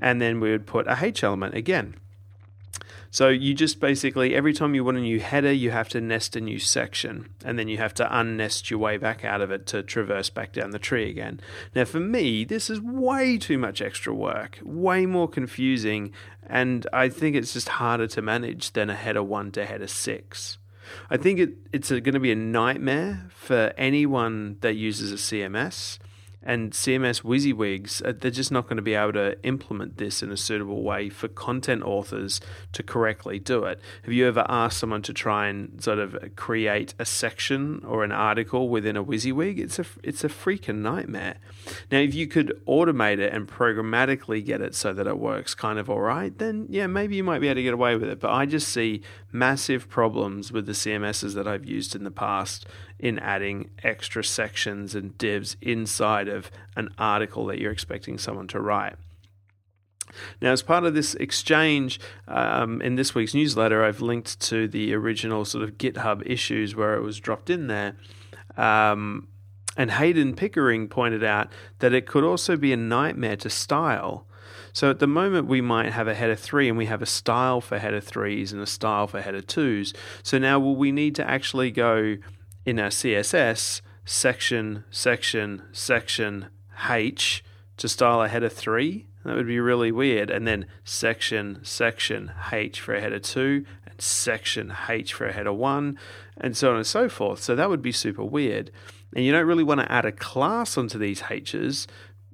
and 0.00 0.20
then 0.20 0.38
we 0.38 0.50
would 0.50 0.66
put 0.66 0.86
a 0.86 0.98
H 1.00 1.24
element 1.24 1.54
again. 1.54 1.94
So 3.14 3.28
you 3.28 3.54
just 3.54 3.78
basically, 3.78 4.34
every 4.34 4.52
time 4.52 4.74
you 4.74 4.82
want 4.82 4.96
a 4.96 5.00
new 5.00 5.20
header, 5.20 5.52
you 5.52 5.70
have 5.70 5.88
to 5.90 6.00
nest 6.00 6.34
a 6.34 6.40
new 6.40 6.58
section, 6.58 7.28
and 7.44 7.56
then 7.56 7.68
you 7.68 7.78
have 7.78 7.94
to 7.94 8.08
unnest 8.12 8.70
your 8.70 8.80
way 8.80 8.96
back 8.96 9.24
out 9.24 9.40
of 9.40 9.52
it 9.52 9.66
to 9.66 9.84
traverse 9.84 10.30
back 10.30 10.52
down 10.52 10.72
the 10.72 10.80
tree 10.80 11.08
again. 11.08 11.38
Now, 11.76 11.84
for 11.84 12.00
me, 12.00 12.42
this 12.42 12.68
is 12.68 12.80
way 12.80 13.38
too 13.38 13.56
much 13.56 13.80
extra 13.80 14.12
work, 14.12 14.58
way 14.64 15.06
more 15.06 15.28
confusing, 15.28 16.10
and 16.48 16.88
I 16.92 17.08
think 17.08 17.36
it's 17.36 17.52
just 17.52 17.68
harder 17.68 18.08
to 18.08 18.20
manage 18.20 18.72
than 18.72 18.90
a 18.90 18.96
header 18.96 19.22
1 19.22 19.52
to 19.52 19.64
header 19.64 19.86
6. 19.86 20.58
I 21.08 21.16
think 21.16 21.38
it, 21.38 21.50
it's 21.72 21.90
going 21.90 22.14
to 22.14 22.18
be 22.18 22.32
a 22.32 22.36
nightmare 22.36 23.26
for 23.30 23.72
anyone 23.78 24.56
that 24.60 24.74
uses 24.74 25.12
a 25.12 25.14
CMS 25.14 26.00
and 26.44 26.72
CMS 26.72 27.22
WYSIWYGs, 27.22 28.06
uh, 28.06 28.12
they're 28.20 28.30
just 28.30 28.52
not 28.52 28.64
going 28.64 28.76
to 28.76 28.82
be 28.82 28.94
able 28.94 29.14
to 29.14 29.42
implement 29.44 29.96
this 29.96 30.22
in 30.22 30.30
a 30.30 30.36
suitable 30.36 30.82
way 30.82 31.08
for 31.08 31.26
content 31.26 31.82
authors 31.82 32.40
to 32.72 32.82
correctly 32.82 33.38
do 33.38 33.64
it. 33.64 33.80
Have 34.02 34.12
you 34.12 34.26
ever 34.28 34.44
asked 34.48 34.78
someone 34.78 35.02
to 35.02 35.14
try 35.14 35.48
and 35.48 35.82
sort 35.82 35.98
of 35.98 36.16
create 36.36 36.94
a 36.98 37.06
section 37.06 37.82
or 37.84 38.04
an 38.04 38.12
article 38.12 38.68
within 38.68 38.96
a 38.96 39.02
WYSIWYG? 39.04 39.58
It's 39.58 39.78
a 39.78 39.86
it's 40.02 40.22
a 40.22 40.28
freaking 40.28 40.76
nightmare. 40.76 41.36
Now, 41.90 41.98
if 41.98 42.14
you 42.14 42.26
could 42.26 42.60
automate 42.68 43.18
it 43.18 43.32
and 43.32 43.48
programmatically 43.48 44.44
get 44.44 44.60
it 44.60 44.74
so 44.74 44.92
that 44.92 45.06
it 45.06 45.18
works 45.18 45.54
kind 45.54 45.78
of 45.78 45.88
all 45.88 46.00
right, 46.00 46.36
then 46.36 46.66
yeah, 46.68 46.86
maybe 46.86 47.16
you 47.16 47.24
might 47.24 47.38
be 47.38 47.48
able 47.48 47.56
to 47.56 47.62
get 47.62 47.74
away 47.74 47.96
with 47.96 48.08
it. 48.08 48.20
But 48.20 48.32
I 48.32 48.44
just 48.44 48.68
see 48.68 49.02
massive 49.32 49.88
problems 49.88 50.52
with 50.52 50.66
the 50.66 50.72
CMSs 50.72 51.34
that 51.34 51.48
I've 51.48 51.64
used 51.64 51.96
in 51.96 52.04
the 52.04 52.10
past 52.10 52.66
in 52.98 53.18
adding 53.18 53.70
extra 53.82 54.24
sections 54.24 54.94
and 54.94 55.16
divs 55.18 55.56
inside 55.60 56.28
of 56.28 56.50
an 56.76 56.88
article 56.98 57.46
that 57.46 57.58
you're 57.58 57.72
expecting 57.72 58.18
someone 58.18 58.48
to 58.48 58.60
write. 58.60 58.96
Now, 60.40 60.52
as 60.52 60.62
part 60.62 60.84
of 60.84 60.94
this 60.94 61.14
exchange 61.14 61.98
um, 62.28 62.80
in 62.82 62.96
this 62.96 63.14
week's 63.14 63.34
newsletter, 63.34 63.84
I've 63.84 64.00
linked 64.00 64.40
to 64.42 64.68
the 64.68 64.94
original 64.94 65.44
sort 65.44 65.64
of 65.64 65.78
GitHub 65.78 66.22
issues 66.26 66.74
where 66.74 66.94
it 66.94 67.02
was 67.02 67.18
dropped 67.18 67.50
in 67.50 67.66
there. 67.66 67.96
Um, 68.56 69.28
and 69.76 69.90
Heydon 69.90 70.36
Pickering 70.36 70.88
pointed 70.88 71.24
out 71.24 71.48
that 71.80 71.92
it 71.92 72.06
could 72.06 72.22
also 72.22 72.56
be 72.56 72.72
a 72.72 72.76
nightmare 72.76 73.36
to 73.36 73.50
style. 73.50 74.26
So 74.72 74.90
at 74.90 74.98
the 74.98 75.06
moment, 75.06 75.46
we 75.46 75.60
might 75.60 75.92
have 75.92 76.08
a 76.08 76.14
header 76.14 76.34
3 76.34 76.68
and 76.68 76.78
we 76.78 76.86
have 76.86 77.02
a 77.02 77.06
style 77.06 77.60
for 77.60 77.78
header 77.78 78.00
3s 78.00 78.52
and 78.52 78.60
a 78.60 78.66
style 78.66 79.06
for 79.06 79.20
header 79.20 79.42
2s. 79.42 79.94
So 80.22 80.38
now 80.38 80.58
will 80.58 80.76
we 80.76 80.92
need 80.92 81.14
to 81.16 81.28
actually 81.28 81.70
go 81.70 82.16
in 82.64 82.78
our 82.78 82.88
CSS 82.88 83.80
section, 84.04 84.84
section, 84.90 85.62
section 85.72 86.48
H 86.88 87.44
to 87.76 87.88
style 87.88 88.22
a 88.22 88.28
header 88.28 88.48
3? 88.48 89.06
That 89.24 89.36
would 89.36 89.46
be 89.46 89.60
really 89.60 89.90
weird. 89.90 90.30
And 90.30 90.46
then 90.46 90.66
section, 90.84 91.60
section 91.62 92.32
H 92.52 92.80
for 92.80 92.94
a 92.94 93.00
header 93.00 93.18
2 93.18 93.64
and 93.86 94.00
section 94.00 94.74
H 94.88 95.14
for 95.14 95.26
a 95.26 95.32
header 95.32 95.52
1 95.52 95.98
and 96.36 96.56
so 96.56 96.70
on 96.70 96.76
and 96.76 96.86
so 96.86 97.08
forth. 97.08 97.42
So 97.42 97.56
that 97.56 97.70
would 97.70 97.82
be 97.82 97.92
super 97.92 98.24
weird. 98.24 98.70
And 99.14 99.24
you 99.24 99.32
don't 99.32 99.46
really 99.46 99.64
want 99.64 99.80
to 99.80 99.90
add 99.90 100.04
a 100.04 100.12
class 100.12 100.76
onto 100.76 100.98
these 100.98 101.22
H's 101.30 101.86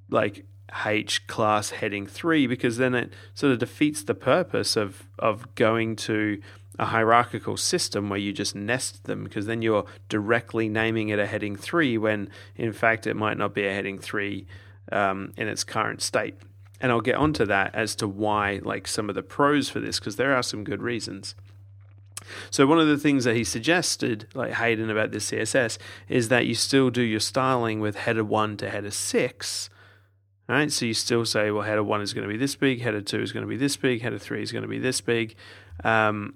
like 0.09 0.45
H 0.85 1.27
class 1.27 1.71
heading 1.71 2.07
3 2.07 2.47
because 2.47 2.77
then 2.77 2.95
it 2.95 3.13
sort 3.35 3.53
of 3.53 3.59
defeats 3.59 4.03
the 4.03 4.15
purpose 4.15 4.77
of, 4.77 5.09
of 5.19 5.55
going 5.55 5.97
to 5.97 6.41
a 6.81 6.87
hierarchical 6.87 7.59
system 7.59 8.09
where 8.09 8.19
you 8.19 8.33
just 8.33 8.57
nest 8.57 9.05
them 9.05 9.23
because 9.23 9.45
then 9.45 9.61
you're 9.61 9.85
directly 10.09 10.67
naming 10.67 11.11
it 11.11 11.19
a 11.19 11.27
heading 11.27 11.55
3 11.55 11.99
when 11.99 12.31
in 12.57 12.73
fact 12.73 13.07
it 13.07 13.15
might 13.15 13.37
not 13.37 13.53
be 13.53 13.67
a 13.67 13.73
heading 13.73 13.99
3 13.99 14.47
um, 14.91 15.35
in 15.37 15.47
its 15.47 15.63
current 15.63 16.01
state. 16.01 16.37
And 16.81 16.91
I'll 16.91 17.03
get 17.03 17.17
onto 17.17 17.45
that 17.45 17.75
as 17.75 17.95
to 17.97 18.09
why, 18.09 18.61
like 18.63 18.89
some 18.89 19.11
of 19.11 19.15
the 19.15 19.23
pros 19.23 19.69
for 19.69 19.79
this, 19.79 19.99
because 19.99 20.17
there 20.17 20.35
are 20.35 20.43
some 20.43 20.65
good 20.65 20.81
reasons. 20.81 21.35
So 22.49 22.67
one 22.67 22.81
of 22.81 22.89
the 22.89 22.97
things 22.97 23.25
that 23.25 23.37
he 23.37 23.45
suggested, 23.45 24.29
like 24.33 24.53
Heydon 24.53 24.91
about 24.91 25.11
this 25.11 25.31
CSS, 25.31 25.77
is 26.09 26.31
that 26.31 26.47
you 26.47 26.55
still 26.55 26.89
do 26.89 27.03
your 27.03 27.21
styling 27.21 27.81
with 27.81 27.97
header 27.97 28.25
one 28.25 28.57
to 28.57 28.71
header 28.71 28.91
six. 28.91 29.69
Right? 30.49 30.73
So 30.73 30.87
you 30.87 30.95
still 30.95 31.27
say, 31.27 31.51
well, 31.51 31.63
header 31.63 31.85
one 31.85 32.01
is 32.01 32.15
going 32.15 32.27
to 32.27 32.33
be 32.33 32.39
this 32.39 32.57
big, 32.57 32.81
header 32.81 33.03
two 33.03 33.21
is 33.21 33.33
going 33.33 33.45
to 33.45 33.49
be 33.49 33.59
this 33.59 33.77
big, 33.77 34.01
header 34.01 34.19
three 34.19 34.43
is 34.43 34.51
going 34.51 34.63
to 34.63 34.69
be 34.69 34.79
this 34.79 35.03
big. 35.03 35.37
Um, 35.85 36.35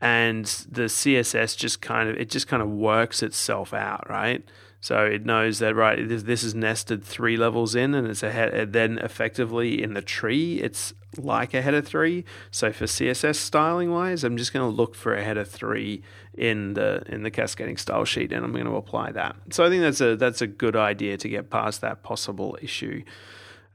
and 0.00 0.46
the 0.70 0.82
CSS 0.82 1.56
just 1.56 1.80
kind 1.80 2.08
of 2.08 2.16
it 2.16 2.30
just 2.30 2.48
kind 2.48 2.62
of 2.62 2.68
works 2.68 3.22
itself 3.22 3.74
out, 3.74 4.08
right? 4.08 4.44
So 4.82 5.04
it 5.04 5.26
knows 5.26 5.58
that 5.58 5.76
right 5.76 6.08
this, 6.08 6.22
this 6.22 6.42
is 6.42 6.54
nested 6.54 7.04
three 7.04 7.36
levels 7.36 7.74
in, 7.74 7.94
and 7.94 8.06
it's 8.06 8.22
a 8.22 8.30
head, 8.30 8.72
then 8.72 8.98
effectively 8.98 9.82
in 9.82 9.94
the 9.94 10.02
tree 10.02 10.58
it's 10.60 10.94
like 11.18 11.54
a 11.54 11.60
header 11.60 11.82
three. 11.82 12.24
So 12.50 12.72
for 12.72 12.86
CSS 12.86 13.36
styling 13.36 13.90
wise, 13.90 14.24
I'm 14.24 14.36
just 14.36 14.52
going 14.52 14.68
to 14.68 14.74
look 14.74 14.94
for 14.94 15.14
a 15.14 15.22
header 15.22 15.44
three 15.44 16.02
in 16.34 16.74
the 16.74 17.02
in 17.06 17.22
the 17.22 17.30
cascading 17.30 17.76
style 17.76 18.04
sheet, 18.04 18.32
and 18.32 18.44
I'm 18.44 18.52
going 18.52 18.64
to 18.64 18.76
apply 18.76 19.12
that. 19.12 19.36
So 19.50 19.64
I 19.64 19.68
think 19.68 19.82
that's 19.82 20.00
a 20.00 20.16
that's 20.16 20.40
a 20.40 20.46
good 20.46 20.76
idea 20.76 21.16
to 21.18 21.28
get 21.28 21.50
past 21.50 21.82
that 21.82 22.02
possible 22.02 22.56
issue. 22.62 23.02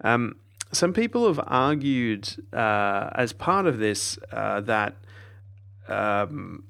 Um, 0.02 0.38
some 0.72 0.92
people 0.92 1.28
have 1.28 1.40
argued 1.46 2.30
uh, 2.52 3.10
as 3.14 3.32
part 3.32 3.66
of 3.66 3.78
this 3.78 4.18
uh, 4.32 4.62
that 4.62 4.96
um, 5.88 6.64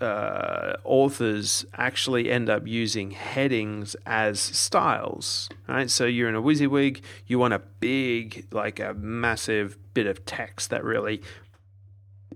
uh, 0.00 0.76
authors 0.84 1.66
actually 1.74 2.30
end 2.30 2.48
up 2.48 2.66
using 2.66 3.10
headings 3.10 3.94
as 4.06 4.40
styles, 4.40 5.48
right? 5.68 5.90
So 5.90 6.06
you're 6.06 6.28
in 6.28 6.34
a 6.34 6.42
WYSIWYG, 6.42 7.02
you 7.26 7.38
want 7.38 7.54
a 7.54 7.58
big, 7.58 8.46
like 8.50 8.80
a 8.80 8.94
massive 8.94 9.76
bit 9.92 10.06
of 10.06 10.24
text 10.24 10.70
that 10.70 10.84
really 10.84 11.22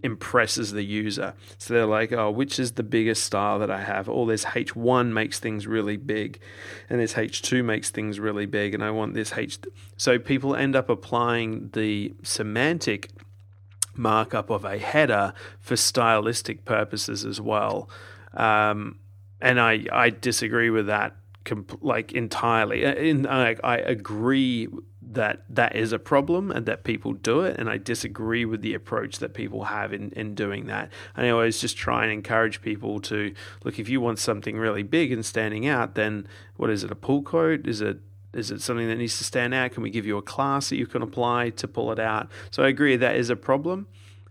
impresses 0.03 0.73
the 0.73 0.85
user. 0.85 1.33
So 1.57 1.73
they're 1.73 1.87
like, 1.87 2.13
oh, 2.13 2.31
which 2.31 2.59
is 2.59 2.73
the 2.73 2.83
biggest 2.83 3.25
style 3.25 3.59
that 3.61 3.71
I 3.71 3.81
have? 3.81 4.09
All 4.09 4.27
this 4.27 4.45
H1 4.45 5.13
makes 5.13 5.39
things 5.39 5.67
really 5.67 5.97
big, 5.97 6.41
and 6.91 7.01
this 7.01 7.15
H2 7.15 7.65
makes 7.65 7.91
things 7.91 8.21
really 8.21 8.45
big, 8.45 8.75
and 8.75 8.85
I 8.85 8.91
want 8.91 9.15
this 9.15 9.33
H. 9.33 9.59
So 9.97 10.19
people 10.19 10.55
end 10.55 10.77
up 10.77 10.91
applying 10.91 11.71
the 11.73 12.13
semantic 12.23 13.09
markup 13.97 14.51
of 14.51 14.65
a 14.65 14.79
header 14.79 15.33
for 15.61 15.77
stylistic 15.77 16.65
purposes 16.65 17.25
as 17.25 17.41
well. 17.41 17.89
Um, 18.33 18.99
and 19.41 19.61
I, 19.61 19.85
I 19.93 20.11
disagree 20.11 20.71
with 20.71 20.87
that 20.87 21.17
comp- 21.45 21.83
like 21.83 22.13
entirely. 22.13 22.85
Uh, 22.85 22.95
in, 22.95 23.27
I, 23.27 23.57
I 23.63 23.77
agree 23.77 24.69
that 25.03 25.45
that 25.49 25.77
is 25.77 25.93
a 25.93 25.99
problem 25.99 26.51
and 26.51 26.67
that 26.67 26.83
people 26.83 27.13
do 27.13 27.41
it, 27.41 27.59
and 27.59 27.69
I 27.69 27.77
disagree 27.79 28.45
with 28.45 28.63
the 28.63 28.75
approach 28.75 29.19
that 29.19 29.35
people 29.35 29.65
have 29.65 29.93
in, 29.93 30.11
in 30.13 30.35
doing 30.35 30.67
that. 30.67 30.91
And 31.17 31.27
I 31.27 31.31
always 31.31 31.61
just 31.61 31.77
try 31.77 32.05
and 32.05 32.13
encourage 32.13 32.63
people 32.63 33.01
to 33.01 33.35
look 33.65 33.79
if 33.79 33.89
you 33.89 34.01
want 34.01 34.19
something 34.19 34.57
really 34.57 34.83
big 34.83 35.13
and 35.13 35.25
standing 35.25 35.67
out, 35.67 35.95
then 35.95 36.27
what 36.57 36.71
is 36.71 36.85
it? 36.85 36.91
A 36.91 36.97
pull 36.97 37.23
quote? 37.23 37.67
Is 37.67 37.81
it 37.81 37.99
is 38.37 38.51
it 38.51 38.61
something 38.61 38.89
that 38.89 38.97
needs 38.97 39.19
to 39.19 39.25
stand 39.25 39.55
out? 39.55 39.73
Can 39.73 39.83
we 39.83 39.91
give 39.91 40.07
you 40.07 40.17
a 40.17 40.23
class 40.23 40.69
that 40.71 40.77
you 40.77 40.87
can 40.87 41.03
apply 41.03 41.51
to 41.51 41.69
pull 41.69 41.93
it 41.93 41.99
out? 41.99 42.29
So 42.51 42.63
I 42.63 42.69
agree 42.69 42.97
that 42.97 43.17
is 43.17 43.31
a 43.31 43.37
problem, 43.37 43.87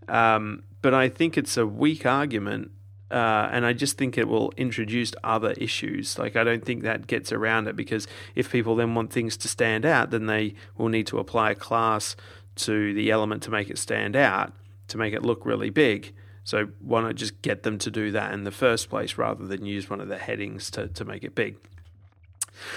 um, 0.08 0.62
but 0.82 0.94
I 0.94 1.08
think 1.08 1.38
it's 1.38 1.56
a 1.56 1.66
weak 1.66 2.04
argument, 2.04 2.70
uh, 3.10 3.48
and 3.52 3.64
I 3.64 3.72
just 3.72 3.96
think 3.96 4.18
it 4.18 4.28
will 4.28 4.52
introduce 4.56 5.12
other 5.22 5.52
issues. 5.52 6.18
Like 6.18 6.36
I 6.36 6.44
don't 6.44 6.64
think 6.64 6.82
that 6.82 7.06
gets 7.06 7.32
around 7.32 7.68
it 7.68 7.76
because 7.76 8.06
if 8.34 8.50
people 8.50 8.76
then 8.76 8.94
want 8.94 9.12
things 9.12 9.36
to 9.38 9.48
stand 9.48 9.86
out, 9.86 10.10
then 10.10 10.26
they 10.26 10.54
will 10.76 10.88
need 10.88 11.06
to 11.08 11.18
apply 11.18 11.52
a 11.52 11.54
class 11.54 12.16
to 12.56 12.94
the 12.94 13.10
element 13.10 13.42
to 13.44 13.50
make 13.50 13.70
it 13.70 13.78
stand 13.78 14.16
out, 14.16 14.52
to 14.88 14.98
make 14.98 15.14
it 15.14 15.22
look 15.22 15.44
really 15.44 15.70
big. 15.70 16.14
So 16.44 16.68
why 16.78 17.00
not 17.00 17.14
just 17.14 17.40
get 17.40 17.62
them 17.62 17.78
to 17.78 17.90
do 17.90 18.10
that 18.12 18.32
in 18.32 18.44
the 18.44 18.50
first 18.50 18.90
place 18.90 19.16
rather 19.16 19.46
than 19.46 19.64
use 19.64 19.88
one 19.88 20.00
of 20.00 20.08
the 20.08 20.18
headings 20.18 20.70
to, 20.72 20.88
to 20.88 21.04
make 21.04 21.24
it 21.24 21.34
big? 21.34 21.56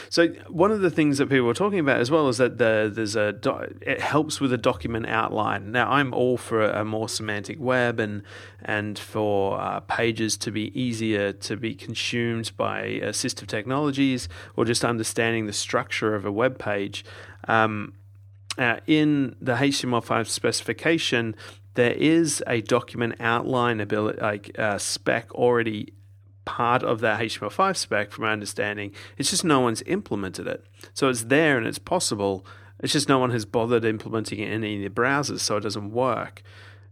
So 0.09 0.27
one 0.47 0.71
of 0.71 0.81
the 0.81 0.89
things 0.89 1.17
that 1.17 1.29
people 1.29 1.45
were 1.45 1.53
talking 1.53 1.79
about 1.79 1.99
as 1.99 2.11
well 2.11 2.27
is 2.29 2.37
that 2.37 2.57
the, 2.57 2.91
there's 2.93 3.15
a 3.15 3.35
it 3.81 4.01
helps 4.01 4.39
with 4.39 4.51
a 4.53 4.57
document 4.57 5.07
outline. 5.07 5.71
Now 5.71 5.91
I'm 5.91 6.13
all 6.13 6.37
for 6.37 6.63
a, 6.63 6.83
more 6.83 7.09
semantic 7.09 7.59
web 7.59 7.99
and 7.99 8.23
and 8.61 8.97
for 8.97 9.59
uh, 9.59 9.81
pages 9.81 10.37
to 10.37 10.51
be 10.51 10.79
easier 10.79 11.33
to 11.33 11.57
be 11.57 11.75
consumed 11.75 12.51
by 12.55 12.99
assistive 13.03 13.47
technologies 13.47 14.29
or 14.55 14.65
just 14.65 14.85
understanding 14.85 15.45
the 15.45 15.53
structure 15.53 16.15
of 16.15 16.25
a 16.25 16.31
web 16.31 16.57
page. 16.57 17.03
Um, 17.47 17.93
uh, 18.57 18.77
in 18.87 19.35
the 19.39 19.53
HTML5 19.55 20.27
specification, 20.27 21.35
there 21.75 21.91
is 21.91 22.43
a 22.47 22.61
document 22.61 23.15
outline 23.19 23.79
ability, 23.79 24.19
like 24.19 24.57
uh, 24.57 24.79
spec 24.79 25.31
already 25.35 25.93
part 26.47 26.81
of 26.81 27.01
that 27.01 27.19
HTML5 27.19 27.75
spec, 27.75 28.09
from 28.09 28.23
my 28.23 28.31
understanding. 28.31 28.93
It's 29.17 29.29
just 29.29 29.43
no 29.43 29.59
one's 29.59 29.83
implemented 29.85 30.47
it. 30.47 30.63
So 30.93 31.09
it's 31.09 31.25
there 31.25 31.57
and 31.57 31.67
it's 31.67 31.77
possible. 31.77 32.45
It's 32.79 32.93
just 32.93 33.09
no 33.09 33.19
one 33.19 33.31
has 33.31 33.43
bothered 33.43 33.83
implementing 33.83 34.39
it 34.39 34.49
in 34.49 34.63
any 34.63 34.85
of 34.85 34.95
the 34.95 35.01
browsers, 35.01 35.41
so 35.41 35.57
it 35.57 35.61
doesn't 35.61 35.91
work. 35.91 36.41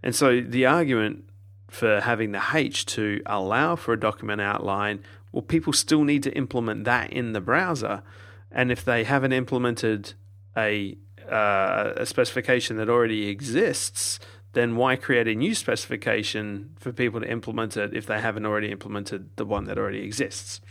And 0.03 0.13
so 0.13 0.41
the 0.41 0.65
argument 0.65 1.23
for 1.69 2.01
having 2.01 2.33
the 2.33 2.43
H 2.53 2.85
to 2.87 3.21
allow 3.25 3.77
for 3.77 3.93
a 3.93 3.99
document 3.99 4.41
outline, 4.41 5.01
well, 5.31 5.41
people 5.41 5.71
still 5.71 6.03
need 6.03 6.23
to 6.23 6.35
implement 6.35 6.83
that 6.83 7.13
in 7.13 7.31
the 7.31 7.41
browser. 7.41 8.03
And 8.51 8.73
if 8.73 8.83
they 8.83 9.05
haven't 9.05 9.31
implemented 9.31 10.13
a 10.57 10.97
uh, 11.29 11.93
a 11.95 12.05
specification 12.05 12.77
that 12.77 12.87
already 12.87 13.29
exists, 13.29 14.19
then 14.55 14.75
why 14.75 14.95
create 14.95 15.27
a 15.27 15.35
new 15.35 15.53
specification 15.53 16.75
for 16.79 16.91
people 16.91 17.21
to 17.21 17.29
implement 17.29 17.77
it 17.77 17.93
if 17.93 18.07
they 18.07 18.19
haven't 18.19 18.45
already 18.45 18.71
implemented 18.71 19.29
the 19.35 19.45
one 19.45 19.65
that 19.65 19.77
already 19.77 20.01
exists? 20.01 20.61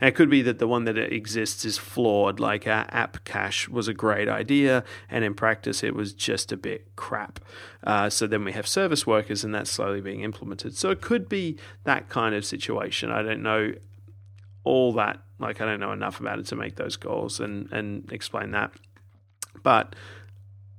And 0.00 0.08
it 0.08 0.14
could 0.14 0.30
be 0.30 0.42
that 0.42 0.58
the 0.58 0.66
one 0.66 0.84
that 0.84 0.98
exists 0.98 1.64
is 1.64 1.78
flawed, 1.78 2.40
like 2.40 2.66
our 2.66 2.86
app 2.90 3.24
cache 3.24 3.68
was 3.68 3.88
a 3.88 3.94
great 3.94 4.28
idea, 4.28 4.84
and 5.08 5.24
in 5.24 5.34
practice 5.34 5.82
it 5.82 5.94
was 5.94 6.12
just 6.12 6.52
a 6.52 6.56
bit 6.56 6.94
crap. 6.96 7.40
Uh, 7.84 8.10
so 8.10 8.26
then 8.26 8.44
we 8.44 8.52
have 8.52 8.66
service 8.66 9.06
workers, 9.06 9.44
and 9.44 9.54
that's 9.54 9.70
slowly 9.70 10.00
being 10.00 10.22
implemented. 10.22 10.76
So 10.76 10.90
it 10.90 11.00
could 11.00 11.28
be 11.28 11.56
that 11.84 12.08
kind 12.08 12.34
of 12.34 12.44
situation. 12.44 13.10
I 13.10 13.22
don't 13.22 13.42
know 13.42 13.72
all 14.64 14.92
that, 14.94 15.20
like, 15.38 15.60
I 15.60 15.64
don't 15.64 15.80
know 15.80 15.92
enough 15.92 16.20
about 16.20 16.38
it 16.38 16.46
to 16.46 16.56
make 16.56 16.76
those 16.76 16.96
goals 16.96 17.40
and, 17.40 17.70
and 17.72 18.10
explain 18.12 18.50
that. 18.50 18.72
But 19.62 19.96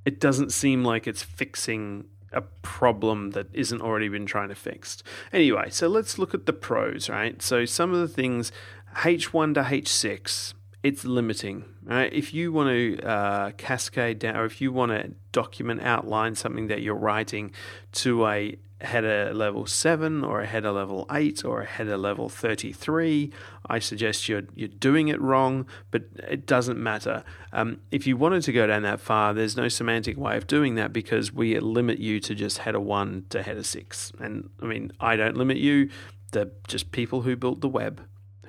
it 0.05 0.19
doesn't 0.19 0.51
seem 0.51 0.83
like 0.83 1.07
it's 1.07 1.23
fixing 1.23 2.05
a 2.31 2.41
problem 2.41 3.31
that 3.31 3.47
isn't 3.53 3.81
already 3.81 4.09
been 4.09 4.25
trying 4.25 4.49
to 4.49 4.55
fix. 4.55 5.03
Anyway, 5.33 5.69
so 5.69 5.87
let's 5.87 6.17
look 6.17 6.33
at 6.33 6.45
the 6.45 6.53
pros, 6.53 7.09
right? 7.09 7.41
So 7.41 7.65
some 7.65 7.93
of 7.93 7.99
the 7.99 8.07
things 8.07 8.51
H1 8.97 9.53
to 9.55 9.63
H6, 9.63 10.53
it's 10.83 11.05
limiting, 11.05 11.65
right? 11.83 12.11
If 12.11 12.33
you 12.33 12.51
want 12.51 12.69
to 12.69 13.07
uh, 13.07 13.51
cascade 13.51 14.19
down, 14.19 14.35
or 14.35 14.45
if 14.45 14.61
you 14.61 14.71
want 14.71 14.91
to 14.91 15.11
document 15.31 15.81
outline 15.81 16.35
something 16.35 16.67
that 16.67 16.81
you're 16.81 16.95
writing 16.95 17.51
to 17.93 18.27
a 18.27 18.57
header 18.81 19.33
level 19.33 19.65
7 19.65 20.23
or 20.23 20.41
a 20.41 20.47
header 20.47 20.71
level 20.71 21.05
8 21.11 21.45
or 21.45 21.61
a 21.61 21.65
header 21.65 21.97
level 21.97 22.29
33. 22.29 23.31
I 23.69 23.79
suggest 23.79 24.27
you're, 24.27 24.43
you're 24.55 24.67
doing 24.67 25.07
it 25.07 25.21
wrong, 25.21 25.65
but 25.91 26.03
it 26.29 26.45
doesn't 26.45 26.81
matter. 26.81 27.23
Um, 27.53 27.79
if 27.91 28.07
you 28.07 28.17
wanted 28.17 28.43
to 28.43 28.51
go 28.51 28.67
down 28.67 28.83
that 28.83 28.99
far, 28.99 29.33
there's 29.33 29.55
no 29.55 29.67
semantic 29.67 30.17
way 30.17 30.37
of 30.37 30.47
doing 30.47 30.75
that 30.75 30.93
because 30.93 31.31
we 31.31 31.59
limit 31.59 31.99
you 31.99 32.19
to 32.21 32.35
just 32.35 32.59
header 32.59 32.79
1 32.79 33.25
to 33.29 33.43
header 33.43 33.63
6. 33.63 34.11
And 34.19 34.49
I 34.61 34.65
mean, 34.65 34.91
I 34.99 35.15
don't 35.15 35.37
limit 35.37 35.57
you, 35.57 35.89
they're 36.31 36.51
just 36.67 36.91
people 36.91 37.21
who 37.21 37.35
built 37.35 37.61
the 37.61 37.69
web 37.69 38.01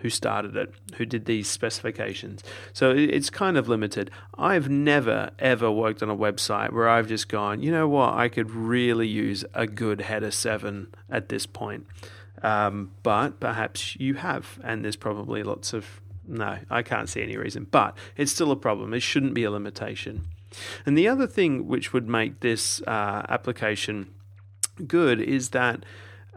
who 0.02 0.11
started 0.11 0.56
it, 0.56 0.75
who 0.97 1.06
did 1.06 1.25
these 1.25 1.49
specifications. 1.49 2.42
So 2.73 2.90
it's 2.90 3.30
kind 3.30 3.56
of 3.56 3.68
limited. 3.68 4.11
I've 4.37 4.68
never, 4.68 5.30
ever 5.38 5.71
worked 5.71 6.02
on 6.02 6.11
a 6.11 6.16
website 6.16 6.73
where 6.73 6.88
I've 6.88 7.06
just 7.06 7.28
gone, 7.28 7.62
you 7.62 7.71
know 7.71 7.88
what, 7.88 8.14
I 8.14 8.28
could 8.28 8.50
really 8.50 9.06
use 9.06 9.44
a 9.54 9.66
good 9.66 10.02
header 10.02 10.32
7 10.32 10.88
at 11.09 11.28
this 11.28 11.47
point. 11.47 11.87
Um, 12.42 12.90
but 13.04 13.38
perhaps 13.38 13.97
you 13.97 14.14
have, 14.14 14.59
and 14.64 14.85
there's 14.85 14.97
probably 14.97 15.42
lots 15.42 15.73
of. 15.73 16.00
No, 16.26 16.59
I 16.71 16.82
can't 16.82 17.09
see 17.09 17.21
any 17.21 17.37
reason, 17.37 17.66
but 17.71 17.97
it's 18.16 18.30
still 18.30 18.52
a 18.52 18.56
problem. 18.56 18.94
It 18.94 19.00
shouldn't 19.00 19.35
be 19.35 19.42
a 19.44 19.50
limitation. 19.50 20.26
And 20.87 20.97
the 20.97 21.09
other 21.09 21.26
thing 21.26 21.66
which 21.66 21.92
would 21.92 22.09
make 22.09 22.40
this 22.40 22.80
uh, 22.82 23.23
application 23.28 24.12
good 24.87 25.21
is 25.21 25.50
that 25.50 25.85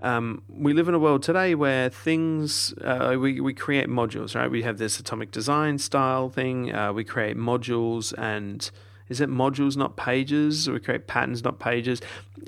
um, 0.01 0.43
we 0.49 0.73
live 0.73 0.87
in 0.87 0.93
a 0.93 0.99
world 0.99 1.23
today 1.23 1.55
where 1.55 1.89
things 1.89 2.73
uh, 2.83 3.15
we 3.19 3.39
we 3.39 3.53
create 3.53 3.87
modules, 3.87 4.35
right? 4.35 4.51
We 4.51 4.63
have 4.63 4.77
this 4.77 4.99
atomic 4.99 5.31
design 5.31 5.77
style 5.77 6.29
thing. 6.29 6.73
Uh, 6.73 6.91
we 6.91 7.03
create 7.05 7.37
modules, 7.37 8.13
and 8.17 8.69
is 9.07 9.21
it 9.21 9.29
modules, 9.29 9.77
not 9.77 9.95
pages? 9.95 10.69
We 10.69 10.79
create 10.79 11.07
patterns, 11.07 11.43
not 11.43 11.59
pages. 11.59 12.01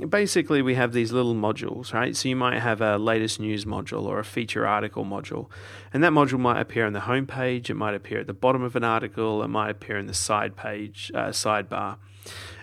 Basically, 0.10 0.62
we 0.62 0.76
have 0.76 0.92
these 0.92 1.14
little 1.14 1.36
modules, 1.36 1.94
right? 1.94 2.16
So 2.16 2.28
you 2.28 2.36
might 2.36 2.60
have 2.60 2.82
a 2.82 2.98
latest 2.98 3.40
news 3.40 3.64
module 3.64 4.04
or 4.04 4.20
a 4.20 4.26
feature 4.26 4.68
article 4.68 5.06
module, 5.06 5.50
and 5.94 6.04
that 6.04 6.12
module 6.12 6.40
might 6.40 6.60
appear 6.60 6.86
on 6.86 6.94
the 6.94 7.02
home 7.02 7.28
page. 7.28 7.70
It 7.70 7.76
might 7.76 7.96
appear 7.96 8.20
at 8.20 8.28
the 8.28 8.34
bottom 8.34 8.62
of 8.62 8.76
an 8.76 8.84
article. 8.84 9.42
It 9.42 9.48
might 9.48 9.70
appear 9.70 9.98
in 9.98 10.08
the 10.08 10.14
side 10.14 10.58
page, 10.58 11.12
uh, 11.16 11.30
sidebar, 11.30 11.98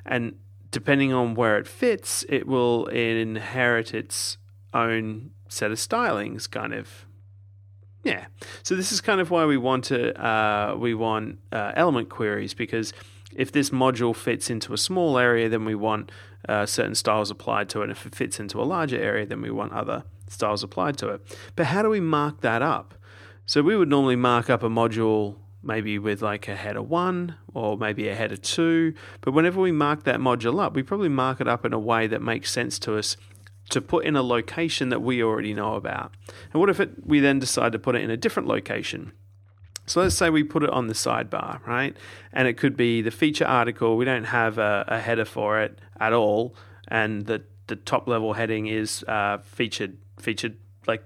and 0.05 0.37
depending 0.71 1.13
on 1.13 1.35
where 1.35 1.57
it 1.57 1.67
fits, 1.67 2.25
it 2.29 2.47
will 2.47 2.87
inherit 2.89 3.95
its 3.95 4.37
own 4.75 5.31
set 5.49 5.71
of 5.71 5.79
stylings, 5.79 6.51
kind 6.51 6.75
of 6.75 7.07
yeah. 8.03 8.27
So 8.63 8.75
this 8.75 8.93
is 8.93 9.01
kind 9.01 9.21
of 9.21 9.31
why 9.31 9.47
we 9.47 9.57
want 9.57 9.85
to 9.85 10.15
uh, 10.23 10.77
we 10.79 10.95
want 10.95 11.39
uh, 11.51 11.73
element 11.75 12.11
queries 12.11 12.53
because 12.53 12.93
if 13.35 13.51
this 13.51 13.71
module 13.71 14.15
fits 14.15 14.51
into 14.51 14.73
a 14.73 14.79
small 14.79 15.19
area, 15.19 15.49
then 15.49 15.65
we 15.65 15.75
want 15.75 16.13
uh, 16.49 16.67
certain 16.67 16.95
styles 16.95 17.31
applied 17.31 17.69
to 17.71 17.81
it. 17.81 17.85
And 17.85 17.93
if 17.93 18.07
it 18.07 18.15
fits 18.15 18.39
into 18.39 18.61
a 18.61 18.65
larger 18.65 19.01
area, 19.01 19.27
then 19.27 19.41
we 19.41 19.51
want 19.51 19.73
other 19.73 20.05
styles 20.29 20.63
applied 20.63 20.99
to 20.99 21.09
it. 21.09 21.39
But 21.57 21.67
how 21.67 21.83
do 21.83 21.89
we 21.89 22.01
mark 22.01 22.43
that 22.43 22.63
up? 22.63 22.95
So 23.47 23.63
we 23.63 23.77
would 23.77 23.89
normally 23.89 24.17
mark 24.17 24.49
up 24.49 24.63
a 24.63 24.69
module 24.69 25.37
maybe 25.63 25.99
with 25.99 26.21
like 26.21 26.47
a 26.47 26.55
header 26.55 26.83
one 26.83 27.37
or 27.55 27.77
maybe 27.77 28.09
a 28.09 28.15
header 28.15 28.37
two. 28.37 28.95
But 29.23 29.33
whenever 29.33 29.61
we 29.61 29.73
mark 29.73 30.05
that 30.05 30.21
module 30.21 30.63
up, 30.63 30.75
we 30.75 30.83
probably 30.83 31.09
mark 31.09 31.41
it 31.41 31.49
up 31.49 31.65
in 31.65 31.73
a 31.73 31.79
way 31.79 32.07
that 32.07 32.21
makes 32.21 32.53
sense 32.53 32.79
to 32.81 32.99
us 32.99 33.17
to 33.71 33.81
put 33.81 34.05
in 34.05 34.17
a 34.17 34.23
location 34.23 34.89
that 34.91 35.03
we 35.03 35.23
already 35.23 35.55
know 35.55 35.75
about. 35.75 36.13
And 36.53 36.61
what 36.61 36.71
if 36.71 36.81
it, 36.81 37.07
we 37.07 37.21
then 37.21 37.39
decide 37.39 37.73
to 37.73 37.79
put 37.79 37.95
it 37.97 38.03
in 38.03 38.11
a 38.11 38.17
different 38.17 38.49
location? 38.49 39.13
So 39.87 40.01
let's 40.01 40.15
say 40.15 40.31
we 40.31 40.43
put 40.43 40.63
it 40.63 40.71
on 40.71 40.87
the 40.87 40.95
sidebar, 40.95 41.65
right? 41.67 41.97
And 42.33 42.49
it 42.49 42.55
could 42.55 42.77
be 42.77 43.03
the 43.03 43.11
feature 43.11 43.47
article. 43.47 43.97
We 43.97 44.05
don't 44.05 44.25
have 44.25 44.59
a, 44.59 44.85
a 44.89 44.99
header 44.99 45.27
for 45.27 45.61
it 45.61 45.79
at 46.01 46.13
all, 46.13 46.55
and 46.89 47.27
the 47.27 47.43
the 47.67 47.77
top 47.77 48.07
level 48.09 48.35
heading 48.35 48.67
is 48.67 49.03
uh, 49.05 49.39
featured. 49.43 49.99
Featured 50.19 50.57
like 50.87 51.05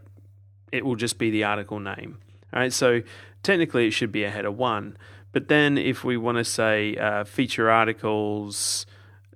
it 0.71 0.85
will 0.85 0.97
just 0.97 1.19
be 1.19 1.31
the 1.31 1.45
article 1.45 1.81
name. 1.81 2.19
All 2.53 2.61
right. 2.61 2.73
So 2.73 3.03
technically, 3.43 3.89
it 3.89 3.93
should 3.93 4.13
be 4.13 4.25
a 4.25 4.31
header 4.31 4.51
one. 4.51 4.97
But 5.33 5.49
then, 5.49 5.77
if 5.77 6.05
we 6.05 6.17
want 6.17 6.39
to 6.39 6.45
say 6.45 6.97
uh, 6.97 7.25
feature 7.25 7.69
articles, 7.69 8.87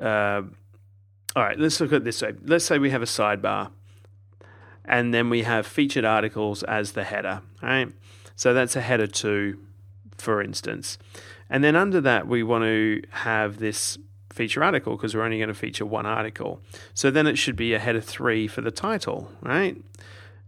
uh, 0.00 0.42
all 1.34 1.42
right, 1.42 1.58
let's 1.58 1.80
look 1.80 1.92
at 1.92 2.04
this 2.04 2.22
way. 2.22 2.34
Let's 2.44 2.64
say 2.64 2.78
we 2.78 2.90
have 2.90 3.02
a 3.02 3.06
sidebar 3.06 3.70
and 4.84 5.14
then 5.14 5.30
we 5.30 5.42
have 5.42 5.66
featured 5.66 6.04
articles 6.04 6.62
as 6.64 6.92
the 6.92 7.04
header. 7.04 7.42
Right. 7.62 7.88
So 8.36 8.52
that's 8.52 8.76
a 8.76 8.80
header 8.80 9.06
two, 9.06 9.58
for 10.18 10.42
instance. 10.42 10.98
And 11.48 11.62
then 11.62 11.76
under 11.76 12.00
that, 12.00 12.26
we 12.26 12.42
want 12.42 12.64
to 12.64 13.02
have 13.10 13.58
this 13.58 13.98
feature 14.32 14.64
article 14.64 14.96
because 14.96 15.14
we're 15.14 15.22
only 15.22 15.38
going 15.38 15.48
to 15.48 15.54
feature 15.54 15.86
one 15.86 16.06
article. 16.06 16.60
So 16.94 17.10
then 17.10 17.26
it 17.26 17.36
should 17.36 17.56
be 17.56 17.74
a 17.74 17.78
header 17.78 18.00
three 18.00 18.48
for 18.48 18.62
the 18.62 18.70
title, 18.70 19.30
right? 19.42 19.76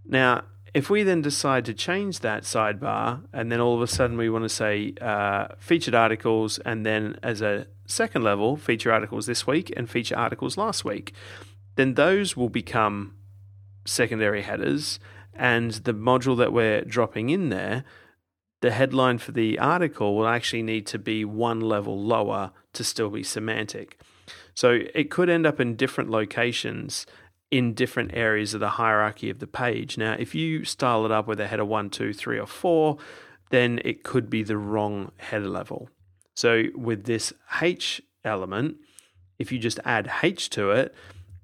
Now, 0.06 0.44
if 0.72 0.90
we 0.90 1.02
then 1.02 1.22
decide 1.22 1.64
to 1.66 1.74
change 1.74 2.20
that 2.20 2.42
sidebar 2.42 3.22
and 3.32 3.52
then 3.52 3.60
all 3.60 3.76
of 3.76 3.82
a 3.82 3.86
sudden 3.86 4.16
we 4.16 4.28
want 4.28 4.44
to 4.44 4.48
say 4.48 4.94
uh, 5.00 5.48
featured 5.58 5.94
articles 5.94 6.58
and 6.58 6.84
then 6.84 7.16
as 7.22 7.42
a 7.42 7.66
second 7.86 8.22
level, 8.22 8.56
feature 8.56 8.92
articles 8.92 9.26
this 9.26 9.46
week 9.46 9.72
and 9.76 9.88
feature 9.88 10.16
articles 10.16 10.56
last 10.56 10.84
week, 10.84 11.12
then 11.76 11.94
those 11.94 12.36
will 12.36 12.48
become 12.48 13.14
secondary 13.84 14.42
headers. 14.42 14.98
And 15.34 15.72
the 15.72 15.94
module 15.94 16.36
that 16.38 16.52
we're 16.52 16.82
dropping 16.82 17.30
in 17.30 17.48
there, 17.48 17.84
the 18.60 18.70
headline 18.70 19.18
for 19.18 19.32
the 19.32 19.58
article 19.58 20.16
will 20.16 20.28
actually 20.28 20.62
need 20.62 20.86
to 20.86 20.98
be 20.98 21.24
one 21.24 21.60
level 21.60 22.00
lower 22.00 22.52
to 22.72 22.84
still 22.84 23.10
be 23.10 23.22
semantic. 23.22 24.00
So 24.54 24.80
it 24.94 25.10
could 25.10 25.28
end 25.28 25.46
up 25.46 25.60
in 25.60 25.76
different 25.76 26.10
locations 26.10 27.06
in 27.50 27.74
different 27.74 28.12
areas 28.14 28.54
of 28.54 28.60
the 28.60 28.70
hierarchy 28.70 29.30
of 29.30 29.38
the 29.38 29.46
page. 29.46 29.96
Now, 29.98 30.16
if 30.18 30.34
you 30.34 30.64
style 30.64 31.04
it 31.04 31.12
up 31.12 31.26
with 31.26 31.38
a 31.40 31.46
header 31.46 31.64
one, 31.64 31.90
two, 31.90 32.12
three, 32.12 32.38
or 32.38 32.46
four, 32.46 32.98
then 33.50 33.80
it 33.84 34.02
could 34.02 34.28
be 34.28 34.42
the 34.42 34.56
wrong 34.56 35.12
header 35.18 35.48
level. 35.48 35.88
So 36.34 36.64
with 36.74 37.04
this 37.04 37.32
H 37.60 38.02
element, 38.24 38.76
if 39.38 39.50
you 39.50 39.58
just 39.58 39.80
add 39.84 40.10
H 40.22 40.50
to 40.50 40.70
it 40.70 40.94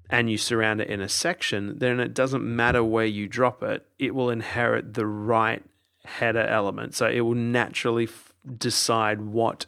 and 0.09 0.29
you 0.29 0.37
surround 0.37 0.81
it 0.81 0.89
in 0.89 1.01
a 1.01 1.09
section, 1.09 1.79
then 1.79 1.99
it 1.99 2.13
doesn't 2.13 2.43
matter 2.43 2.83
where 2.83 3.05
you 3.05 3.27
drop 3.27 3.63
it, 3.63 3.85
it 3.97 4.13
will 4.13 4.29
inherit 4.29 4.93
the 4.93 5.05
right 5.05 5.63
header 6.03 6.45
element. 6.45 6.95
So 6.95 7.07
it 7.07 7.21
will 7.21 7.35
naturally 7.35 8.05
f- 8.05 8.33
decide 8.57 9.21
what 9.21 9.65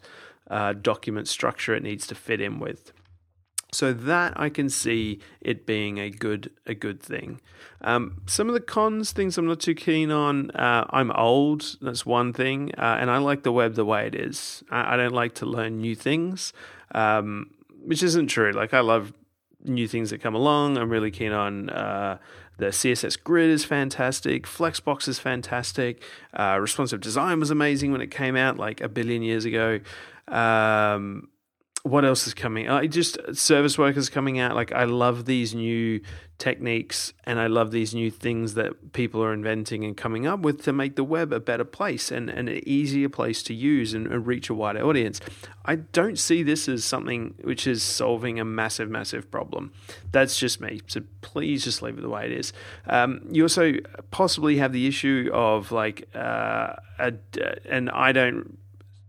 uh, 0.50 0.74
document 0.74 1.28
structure 1.28 1.74
it 1.74 1.82
needs 1.82 2.06
to 2.08 2.14
fit 2.14 2.40
in 2.40 2.58
with. 2.58 2.92
So 3.74 3.92
that 3.92 4.38
I 4.38 4.48
can 4.48 4.68
see 4.70 5.20
it 5.40 5.66
being 5.66 5.98
a 5.98 6.10
good 6.10 6.50
a 6.66 6.74
good 6.74 7.02
thing. 7.02 7.40
Um, 7.80 8.22
some 8.26 8.48
of 8.48 8.54
the 8.54 8.60
cons, 8.60 9.12
things 9.12 9.36
I'm 9.36 9.46
not 9.46 9.60
too 9.60 9.74
keen 9.74 10.10
on. 10.10 10.50
Uh, 10.52 10.86
I'm 10.90 11.10
old. 11.12 11.76
That's 11.82 12.06
one 12.06 12.32
thing, 12.32 12.72
uh, 12.78 12.96
and 13.00 13.10
I 13.10 13.18
like 13.18 13.42
the 13.42 13.52
web 13.52 13.74
the 13.74 13.84
way 13.84 14.06
it 14.06 14.14
is. 14.14 14.62
I, 14.70 14.94
I 14.94 14.96
don't 14.96 15.12
like 15.12 15.34
to 15.36 15.46
learn 15.46 15.80
new 15.80 15.94
things, 15.94 16.52
um, 16.94 17.50
which 17.84 18.02
isn't 18.02 18.28
true. 18.28 18.52
Like 18.52 18.72
I 18.72 18.80
love 18.80 19.12
new 19.64 19.88
things 19.88 20.10
that 20.10 20.20
come 20.20 20.34
along. 20.34 20.78
I'm 20.78 20.90
really 20.90 21.10
keen 21.10 21.32
on. 21.32 21.70
Uh, 21.70 22.18
the 22.56 22.66
CSS 22.66 23.22
grid 23.22 23.50
is 23.50 23.64
fantastic. 23.64 24.46
Flexbox 24.46 25.08
is 25.08 25.18
fantastic. 25.18 26.02
Uh, 26.32 26.58
responsive 26.60 27.00
design 27.00 27.40
was 27.40 27.50
amazing 27.50 27.90
when 27.90 28.00
it 28.00 28.10
came 28.10 28.36
out, 28.36 28.56
like 28.56 28.80
a 28.80 28.88
billion 28.88 29.22
years 29.22 29.44
ago. 29.44 29.80
Um, 30.28 31.28
what 31.84 32.02
else 32.02 32.26
is 32.26 32.32
coming? 32.32 32.66
I 32.66 32.86
just 32.86 33.18
service 33.34 33.76
workers 33.76 34.08
coming 34.08 34.38
out. 34.38 34.54
Like 34.54 34.72
I 34.72 34.84
love 34.84 35.26
these 35.26 35.54
new 35.54 36.00
techniques 36.38 37.12
and 37.24 37.38
I 37.38 37.46
love 37.46 37.72
these 37.72 37.94
new 37.94 38.10
things 38.10 38.54
that 38.54 38.94
people 38.94 39.22
are 39.22 39.34
inventing 39.34 39.84
and 39.84 39.94
coming 39.94 40.26
up 40.26 40.40
with 40.40 40.64
to 40.64 40.72
make 40.72 40.96
the 40.96 41.04
web 41.04 41.30
a 41.30 41.40
better 41.40 41.64
place 41.64 42.10
and, 42.10 42.30
and 42.30 42.48
an 42.48 42.66
easier 42.66 43.10
place 43.10 43.42
to 43.44 43.54
use 43.54 43.92
and, 43.92 44.06
and 44.06 44.26
reach 44.26 44.48
a 44.48 44.54
wider 44.54 44.80
audience. 44.80 45.20
I 45.66 45.76
don't 45.76 46.18
see 46.18 46.42
this 46.42 46.70
as 46.70 46.86
something 46.86 47.34
which 47.42 47.66
is 47.66 47.82
solving 47.82 48.40
a 48.40 48.46
massive, 48.46 48.88
massive 48.88 49.30
problem. 49.30 49.70
That's 50.10 50.38
just 50.38 50.62
me. 50.62 50.80
So 50.86 51.02
please 51.20 51.64
just 51.64 51.82
leave 51.82 51.98
it 51.98 52.00
the 52.00 52.08
way 52.08 52.24
it 52.24 52.32
is. 52.32 52.54
Um, 52.86 53.28
you 53.30 53.42
also 53.42 53.74
possibly 54.10 54.56
have 54.56 54.72
the 54.72 54.86
issue 54.86 55.30
of 55.34 55.70
like, 55.70 56.08
uh, 56.14 56.76
a, 56.98 57.12
and 57.66 57.90
I 57.90 58.12
don't 58.12 58.56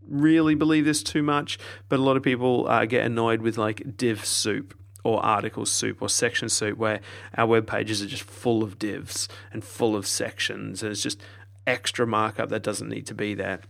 really 0.08 0.56
believe 0.56 0.86
this 0.86 1.04
too 1.04 1.24
much, 1.24 1.58
but 1.90 2.00
a 2.00 2.02
lot 2.02 2.18
of 2.18 2.24
people 2.24 2.68
uh, 2.68 2.86
get 2.86 3.06
annoyed 3.06 3.42
with 3.42 3.58
like 3.58 3.98
div 3.98 4.26
soup 4.26 4.78
or 5.04 5.24
article 5.24 5.66
soup 5.66 6.02
or 6.02 6.10
section 6.10 6.50
soup 6.50 6.78
where 6.78 7.00
our 7.38 7.46
web 7.46 7.68
pages 7.68 8.02
are 8.02 8.08
just 8.08 8.24
full 8.24 8.64
of 8.64 8.80
divs 8.80 9.28
and 9.54 9.64
full 9.64 9.96
of 9.96 10.08
sections 10.08 10.82
and 10.82 10.92
it's 10.92 11.04
just 11.04 11.22
extra 11.68 12.08
markup 12.08 12.50
that 12.50 12.64
doesn't 12.64 12.90
need 12.90 13.06
to 13.08 13.14
be 13.14 13.36
there. 13.36 13.62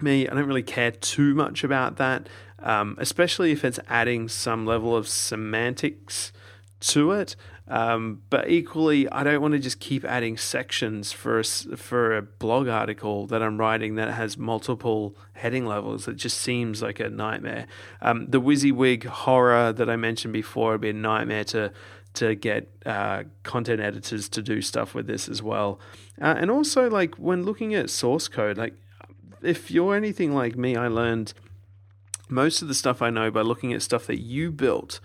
Me, 0.00 0.28
I 0.28 0.34
don't 0.34 0.46
really 0.46 0.62
care 0.62 0.90
too 0.90 1.34
much 1.34 1.64
about 1.64 1.96
that, 1.96 2.28
um, 2.58 2.96
especially 2.98 3.52
if 3.52 3.64
it's 3.64 3.78
adding 3.88 4.28
some 4.28 4.66
level 4.66 4.94
of 4.94 5.08
semantics 5.08 6.32
to 6.80 7.12
it. 7.12 7.36
Um, 7.68 8.22
but 8.30 8.48
equally, 8.48 9.10
I 9.10 9.24
don't 9.24 9.42
want 9.42 9.52
to 9.52 9.58
just 9.58 9.80
keep 9.80 10.04
adding 10.04 10.36
sections 10.36 11.12
for 11.12 11.40
a, 11.40 11.44
for 11.44 12.16
a 12.16 12.22
blog 12.22 12.68
article 12.68 13.26
that 13.26 13.42
I'm 13.42 13.58
writing 13.58 13.96
that 13.96 14.12
has 14.12 14.38
multiple 14.38 15.16
heading 15.32 15.66
levels. 15.66 16.06
It 16.06 16.16
just 16.16 16.38
seems 16.38 16.80
like 16.80 17.00
a 17.00 17.10
nightmare. 17.10 17.66
Um, 18.00 18.26
the 18.28 18.40
WYSIWYG 18.40 19.04
horror 19.04 19.72
that 19.72 19.90
I 19.90 19.96
mentioned 19.96 20.32
before 20.32 20.72
would 20.72 20.80
be 20.80 20.90
a 20.90 20.94
nightmare 20.94 21.44
to 21.44 21.72
to 22.14 22.34
get 22.34 22.70
uh, 22.86 23.24
content 23.42 23.78
editors 23.78 24.26
to 24.30 24.40
do 24.40 24.62
stuff 24.62 24.94
with 24.94 25.06
this 25.06 25.28
as 25.28 25.42
well. 25.42 25.78
Uh, 26.18 26.34
and 26.38 26.50
also, 26.50 26.88
like 26.88 27.14
when 27.16 27.42
looking 27.42 27.74
at 27.74 27.90
source 27.90 28.26
code, 28.26 28.56
like 28.56 28.74
if 29.42 29.70
you're 29.70 29.94
anything 29.94 30.34
like 30.34 30.56
me, 30.56 30.76
I 30.76 30.88
learned 30.88 31.34
most 32.28 32.62
of 32.62 32.68
the 32.68 32.74
stuff 32.74 33.02
I 33.02 33.10
know 33.10 33.30
by 33.30 33.42
looking 33.42 33.72
at 33.72 33.82
stuff 33.82 34.06
that 34.06 34.20
you 34.20 34.50
built. 34.50 34.98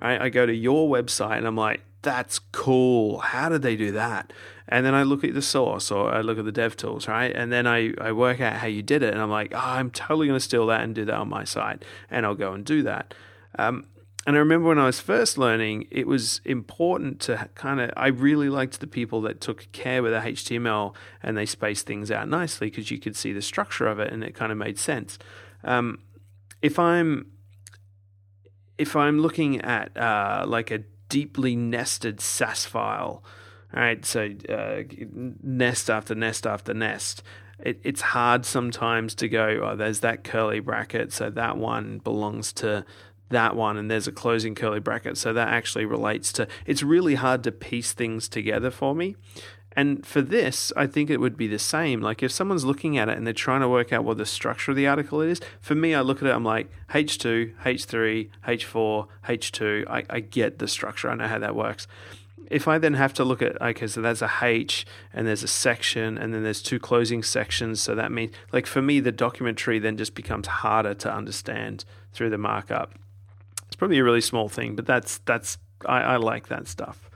Right? 0.00 0.20
I 0.20 0.28
go 0.28 0.46
to 0.46 0.54
your 0.54 0.88
website 0.88 1.38
and 1.38 1.46
I'm 1.46 1.56
like, 1.56 1.80
that's 2.02 2.38
cool. 2.38 3.18
How 3.18 3.48
did 3.48 3.62
they 3.62 3.76
do 3.76 3.92
that? 3.92 4.32
And 4.68 4.84
then 4.84 4.94
I 4.94 5.02
look 5.02 5.24
at 5.24 5.34
the 5.34 5.42
source 5.42 5.90
or 5.90 6.12
I 6.12 6.20
look 6.20 6.38
at 6.38 6.44
the 6.44 6.52
dev 6.52 6.76
tools, 6.76 7.08
right? 7.08 7.34
And 7.34 7.50
then 7.50 7.66
I, 7.66 7.94
I 8.00 8.12
work 8.12 8.40
out 8.40 8.54
how 8.54 8.66
you 8.66 8.82
did 8.82 9.02
it. 9.02 9.12
And 9.12 9.22
I'm 9.22 9.30
like, 9.30 9.52
oh, 9.54 9.58
I'm 9.58 9.90
totally 9.90 10.26
going 10.26 10.38
to 10.38 10.44
steal 10.44 10.66
that 10.66 10.82
and 10.82 10.94
do 10.94 11.04
that 11.06 11.14
on 11.14 11.28
my 11.28 11.44
site. 11.44 11.84
And 12.10 12.26
I'll 12.26 12.34
go 12.34 12.52
and 12.52 12.64
do 12.64 12.82
that. 12.82 13.14
Um, 13.58 13.86
and 14.26 14.36
I 14.36 14.40
remember 14.40 14.68
when 14.68 14.78
I 14.78 14.84
was 14.84 15.00
first 15.00 15.38
learning, 15.38 15.88
it 15.90 16.06
was 16.06 16.42
important 16.44 17.18
to 17.20 17.48
kind 17.54 17.80
of, 17.80 17.90
I 17.96 18.08
really 18.08 18.50
liked 18.50 18.78
the 18.80 18.86
people 18.86 19.22
that 19.22 19.40
took 19.40 19.72
care 19.72 20.02
with 20.02 20.12
the 20.12 20.20
HTML 20.20 20.94
and 21.22 21.34
they 21.34 21.46
spaced 21.46 21.86
things 21.86 22.10
out 22.10 22.28
nicely 22.28 22.68
because 22.68 22.90
you 22.90 22.98
could 22.98 23.16
see 23.16 23.32
the 23.32 23.40
structure 23.40 23.86
of 23.86 23.98
it 23.98 24.12
and 24.12 24.22
it 24.22 24.34
kind 24.34 24.52
of 24.52 24.58
made 24.58 24.78
sense. 24.78 25.18
Um, 25.64 26.00
if 26.60 26.78
I'm, 26.78 27.30
if 28.76 28.94
I'm 28.94 29.18
looking 29.20 29.62
at 29.62 29.96
uh, 29.96 30.44
like 30.46 30.70
a 30.70 30.82
deeply 31.08 31.56
nested 31.56 32.20
Sass 32.20 32.64
file. 32.64 33.22
All 33.74 33.80
right, 33.80 34.04
so 34.04 34.30
uh, 34.48 34.82
nest 35.42 35.90
after 35.90 36.14
nest 36.14 36.46
after 36.46 36.72
nest. 36.72 37.22
it, 37.60 37.80
it's 37.82 38.00
hard 38.00 38.44
sometimes 38.46 39.14
to 39.16 39.28
go, 39.28 39.60
oh, 39.62 39.76
there's 39.76 40.00
that 40.00 40.24
curly 40.24 40.60
bracket, 40.60 41.12
so 41.12 41.30
that 41.30 41.56
one 41.56 41.98
belongs 41.98 42.52
to 42.54 42.84
that 43.30 43.56
one, 43.56 43.76
and 43.76 43.90
there's 43.90 44.06
a 44.06 44.12
closing 44.12 44.54
curly 44.54 44.80
bracket, 44.80 45.18
so 45.18 45.32
that 45.32 45.48
actually 45.48 45.84
relates 45.84 46.32
to. 46.32 46.48
It's 46.66 46.82
really 46.82 47.16
hard 47.16 47.44
to 47.44 47.52
piece 47.52 47.92
things 47.92 48.28
together 48.28 48.70
for 48.70 48.94
me. 48.94 49.16
And 49.78 50.04
for 50.04 50.20
this, 50.20 50.72
I 50.76 50.88
think 50.88 51.08
it 51.08 51.20
would 51.20 51.36
be 51.36 51.46
the 51.46 51.60
same. 51.60 52.00
Like 52.00 52.20
if 52.20 52.32
someone's 52.32 52.64
looking 52.64 52.98
at 52.98 53.08
it 53.08 53.16
and 53.16 53.24
they're 53.24 53.32
trying 53.32 53.60
to 53.60 53.68
work 53.68 53.92
out 53.92 54.02
what 54.02 54.16
the 54.16 54.26
structure 54.26 54.72
of 54.72 54.76
the 54.76 54.88
article 54.88 55.20
is, 55.20 55.40
for 55.60 55.76
me, 55.76 55.94
I 55.94 56.00
look 56.00 56.20
at 56.20 56.26
it, 56.26 56.34
I'm 56.34 56.42
like, 56.42 56.68
H2, 56.90 57.54
H3, 57.62 58.28
H4, 58.44 59.06
H2. 59.28 59.86
I, 59.88 60.04
I 60.10 60.18
get 60.18 60.58
the 60.58 60.66
structure, 60.66 61.08
I 61.08 61.14
know 61.14 61.28
how 61.28 61.38
that 61.38 61.54
works 61.54 61.86
if 62.50 62.66
I 62.66 62.78
then 62.78 62.94
have 62.94 63.12
to 63.14 63.24
look 63.24 63.42
at 63.42 63.60
okay, 63.60 63.86
so 63.86 64.00
there's 64.00 64.22
a 64.22 64.32
H 64.40 64.86
and 65.12 65.26
there's 65.26 65.42
a 65.42 65.48
section 65.48 66.16
and 66.16 66.32
then 66.32 66.42
there's 66.42 66.62
two 66.62 66.78
closing 66.78 67.22
sections, 67.22 67.80
so 67.80 67.94
that 67.94 68.10
means 68.10 68.32
like 68.52 68.66
for 68.66 68.80
me 68.80 69.00
the 69.00 69.12
documentary 69.12 69.78
then 69.78 69.98
just 69.98 70.14
becomes 70.14 70.46
harder 70.46 70.94
to 70.94 71.12
understand 71.12 71.84
through 72.14 72.30
the 72.30 72.38
markup. 72.38 72.94
It's 73.66 73.76
probably 73.76 73.98
a 73.98 74.04
really 74.04 74.22
small 74.22 74.48
thing, 74.48 74.76
but 74.76 74.86
that's 74.86 75.18
that's 75.26 75.58
I, 75.84 76.00
I 76.00 76.16
like 76.16 76.48
that 76.48 76.68
stuff. 76.68 77.07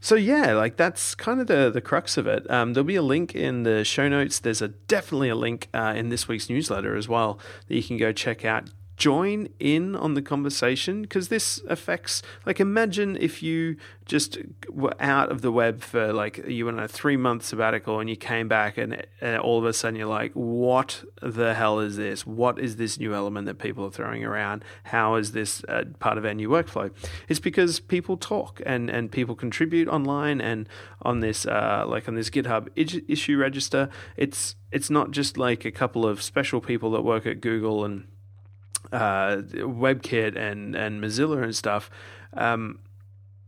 So 0.00 0.14
yeah, 0.14 0.52
like 0.52 0.76
that's 0.76 1.14
kind 1.14 1.40
of 1.40 1.46
the 1.46 1.70
the 1.70 1.80
crux 1.80 2.16
of 2.16 2.26
it. 2.26 2.48
Um, 2.50 2.72
there'll 2.72 2.86
be 2.86 2.96
a 2.96 3.02
link 3.02 3.34
in 3.34 3.64
the 3.64 3.84
show 3.84 4.08
notes. 4.08 4.38
There's 4.38 4.62
a 4.62 4.68
definitely 4.68 5.28
a 5.28 5.34
link 5.34 5.68
uh, 5.74 5.94
in 5.96 6.08
this 6.08 6.28
week's 6.28 6.48
newsletter 6.48 6.96
as 6.96 7.08
well 7.08 7.38
that 7.66 7.74
you 7.74 7.82
can 7.82 7.96
go 7.96 8.12
check 8.12 8.44
out 8.44 8.70
join 8.98 9.48
in 9.60 9.94
on 9.94 10.14
the 10.14 10.20
conversation 10.20 11.02
because 11.02 11.28
this 11.28 11.62
affects 11.68 12.20
like 12.44 12.58
imagine 12.58 13.16
if 13.20 13.42
you 13.42 13.76
just 14.04 14.38
were 14.68 14.94
out 14.98 15.30
of 15.30 15.40
the 15.40 15.52
web 15.52 15.80
for 15.80 16.12
like 16.12 16.38
you 16.48 16.66
went 16.66 16.78
on 16.78 16.84
a 16.84 16.88
three 16.88 17.16
month 17.16 17.44
sabbatical 17.44 18.00
and 18.00 18.10
you 18.10 18.16
came 18.16 18.48
back 18.48 18.76
and, 18.76 19.06
and 19.20 19.38
all 19.38 19.56
of 19.56 19.64
a 19.64 19.72
sudden 19.72 19.96
you're 19.96 20.08
like 20.08 20.32
what 20.32 21.04
the 21.22 21.54
hell 21.54 21.78
is 21.78 21.96
this? 21.96 22.26
What 22.26 22.58
is 22.58 22.76
this 22.76 22.98
new 22.98 23.14
element 23.14 23.46
that 23.46 23.58
people 23.58 23.84
are 23.84 23.90
throwing 23.90 24.24
around? 24.24 24.64
How 24.84 25.14
is 25.14 25.30
this 25.30 25.62
uh, 25.68 25.84
part 26.00 26.18
of 26.18 26.24
our 26.24 26.34
new 26.34 26.48
workflow? 26.48 26.90
It's 27.28 27.40
because 27.40 27.78
people 27.78 28.16
talk 28.16 28.60
and 28.66 28.90
and 28.90 29.12
people 29.12 29.36
contribute 29.36 29.88
online 29.88 30.40
and 30.40 30.68
on 31.02 31.20
this 31.20 31.46
uh, 31.46 31.84
like 31.86 32.08
on 32.08 32.16
this 32.16 32.30
github 32.30 32.68
issue 32.74 33.38
register. 33.38 33.90
It's 34.16 34.56
it's 34.72 34.90
not 34.90 35.12
just 35.12 35.38
like 35.38 35.64
a 35.64 35.70
couple 35.70 36.04
of 36.04 36.20
special 36.20 36.60
people 36.60 36.90
that 36.90 37.02
work 37.02 37.26
at 37.26 37.40
google 37.40 37.84
and 37.84 38.06
uh, 38.92 39.42
WebKit 39.52 40.36
and 40.36 40.74
and 40.74 41.02
Mozilla 41.02 41.42
and 41.42 41.54
stuff. 41.54 41.90
Um, 42.34 42.80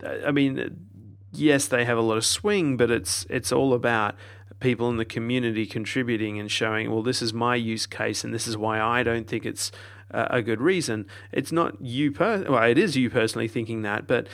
I 0.02 0.30
mean, 0.30 0.86
yes, 1.32 1.66
they 1.66 1.84
have 1.84 1.98
a 1.98 2.02
lot 2.02 2.16
of 2.16 2.24
swing, 2.24 2.76
but 2.76 2.90
it's 2.90 3.26
it's 3.30 3.52
all 3.52 3.72
about 3.74 4.14
people 4.60 4.90
in 4.90 4.98
the 4.98 5.04
community 5.04 5.66
contributing 5.66 6.38
and 6.38 6.50
showing, 6.50 6.90
well, 6.90 7.02
this 7.02 7.22
is 7.22 7.32
my 7.32 7.56
use 7.56 7.86
case, 7.86 8.24
and 8.24 8.34
this 8.34 8.46
is 8.46 8.56
why 8.56 8.80
I 8.80 9.02
don't 9.02 9.26
think 9.26 9.46
it's 9.46 9.72
a 10.10 10.42
good 10.42 10.60
reason. 10.60 11.06
It's 11.32 11.52
not 11.52 11.80
you 11.80 12.12
per 12.12 12.44
well, 12.48 12.62
it 12.64 12.78
is 12.78 12.96
you 12.96 13.10
personally 13.10 13.48
thinking 13.48 13.82
that, 13.82 14.06
but 14.06 14.26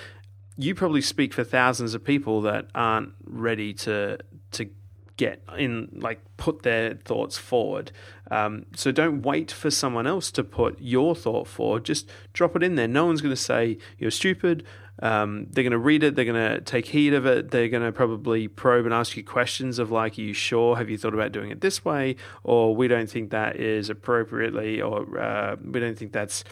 you 0.57 0.75
probably 0.75 1.03
speak 1.03 1.35
for 1.35 1.45
thousands 1.45 1.95
of 1.95 2.03
people 2.03 2.41
that 2.43 2.67
aren't 2.75 3.13
ready 3.25 3.75
to 3.75 4.19
to 4.53 4.71
get 5.17 5.43
in 5.57 5.89
like 5.95 6.21
put 6.37 6.63
their 6.63 6.95
thoughts 6.95 7.39
forward 7.39 7.91
um, 8.31 8.67
so 8.75 8.93
don't 8.93 9.23
wait 9.23 9.51
for 9.51 9.71
someone 9.71 10.07
else 10.07 10.31
to 10.33 10.45
put 10.45 10.81
your 10.81 11.15
thought 11.15 11.47
forward. 11.47 11.85
Just 11.85 12.09
drop 12.33 12.57
it 12.57 12.63
in 12.63 12.75
there. 12.75 12.89
No 12.89 13.07
one's 13.07 13.21
going 13.21 13.35
to 13.35 13.41
say 13.41 13.79
you're 13.99 14.11
stupid. 14.11 14.65
Um, 15.03 15.49
they're 15.51 15.65
going 15.65 15.73
to 15.73 15.79
read 15.79 16.03
it. 16.03 16.15
They're 16.15 16.25
going 16.25 16.55
to 16.55 16.61
take 16.63 16.87
heed 16.87 17.13
of 17.13 17.27
it. 17.27 17.51
They're 17.51 17.69
going 17.69 17.83
to 17.83 17.93
probably 17.93 18.49
probe 18.49 18.87
and 18.87 18.95
ask 18.95 19.17
you 19.17 19.23
questions 19.23 19.79
of 19.79 19.91
like 19.91 20.19
are 20.19 20.23
you 20.23 20.33
sure? 20.33 20.77
Have 20.77 20.89
you 20.89 20.97
thought 20.97 21.15
about 21.15 21.33
doing 21.33 21.51
it 21.51 21.61
this 21.61 21.85
way? 21.85 22.17
Or 22.45 22.75
we 22.75 22.89
don't 22.89 23.11
think 23.11 23.31
that 23.31 23.57
is 23.57 23.91
appropriately 23.91 24.81
or 24.81 25.19
uh, 25.19 25.57
we 25.63 25.81
don't 25.81 25.99
think 25.99 26.13
that's 26.13 26.45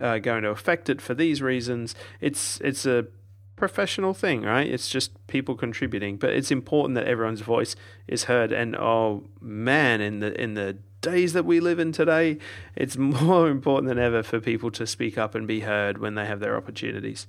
uh, 0.00 0.18
going 0.18 0.42
to 0.42 0.48
affect 0.48 0.88
it 0.88 1.00
for 1.00 1.14
these 1.14 1.42
reasons. 1.42 1.94
It's 2.20 2.60
it's 2.62 2.86
a 2.86 3.06
professional 3.60 4.14
thing, 4.14 4.42
right? 4.42 4.66
It's 4.66 4.88
just 4.88 5.10
people 5.26 5.54
contributing, 5.54 6.16
but 6.16 6.30
it's 6.30 6.50
important 6.50 6.96
that 6.96 7.06
everyone's 7.06 7.42
voice 7.42 7.76
is 8.08 8.24
heard. 8.24 8.52
And 8.52 8.74
oh 8.74 9.24
man, 9.40 10.00
in 10.00 10.18
the 10.20 10.32
in 10.40 10.54
the 10.54 10.78
days 11.02 11.34
that 11.34 11.44
we 11.44 11.60
live 11.60 11.78
in 11.78 11.92
today, 11.92 12.38
it's 12.74 12.96
more 13.22 13.48
important 13.48 13.88
than 13.88 13.98
ever 13.98 14.22
for 14.22 14.40
people 14.40 14.70
to 14.72 14.86
speak 14.86 15.18
up 15.18 15.34
and 15.34 15.46
be 15.46 15.60
heard 15.60 15.98
when 15.98 16.14
they 16.14 16.24
have 16.24 16.40
their 16.40 16.56
opportunities. 16.56 17.26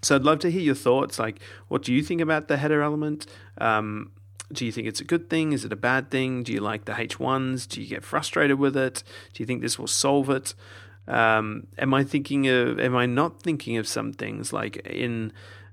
So 0.00 0.14
I'd 0.14 0.22
love 0.22 0.38
to 0.40 0.50
hear 0.50 0.62
your 0.62 0.76
thoughts. 0.76 1.18
Like, 1.18 1.40
what 1.66 1.82
do 1.82 1.92
you 1.92 2.04
think 2.04 2.20
about 2.20 2.46
the 2.46 2.56
header 2.56 2.80
element? 2.80 3.26
Um, 3.58 4.12
do 4.52 4.64
you 4.64 4.70
think 4.70 4.86
it's 4.86 5.00
a 5.00 5.04
good 5.04 5.28
thing? 5.28 5.52
Is 5.52 5.64
it 5.64 5.72
a 5.72 5.76
bad 5.76 6.08
thing? 6.08 6.44
Do 6.44 6.52
you 6.52 6.60
like 6.60 6.84
the 6.84 6.92
H1s? 6.92 7.68
Do 7.68 7.82
you 7.82 7.88
get 7.88 8.04
frustrated 8.04 8.60
with 8.60 8.76
it? 8.76 9.02
Do 9.34 9.42
you 9.42 9.46
think 9.46 9.60
this 9.60 9.76
will 9.76 9.88
solve 9.88 10.30
it? 10.30 10.54
Um, 11.08 11.66
am 11.78 11.94
I 11.94 12.04
thinking 12.04 12.46
of? 12.48 12.78
Am 12.78 12.94
I 12.94 13.06
not 13.06 13.40
thinking 13.40 13.78
of 13.78 13.88
some 13.88 14.12
things 14.12 14.52
like 14.52 14.76
in? 14.86 15.32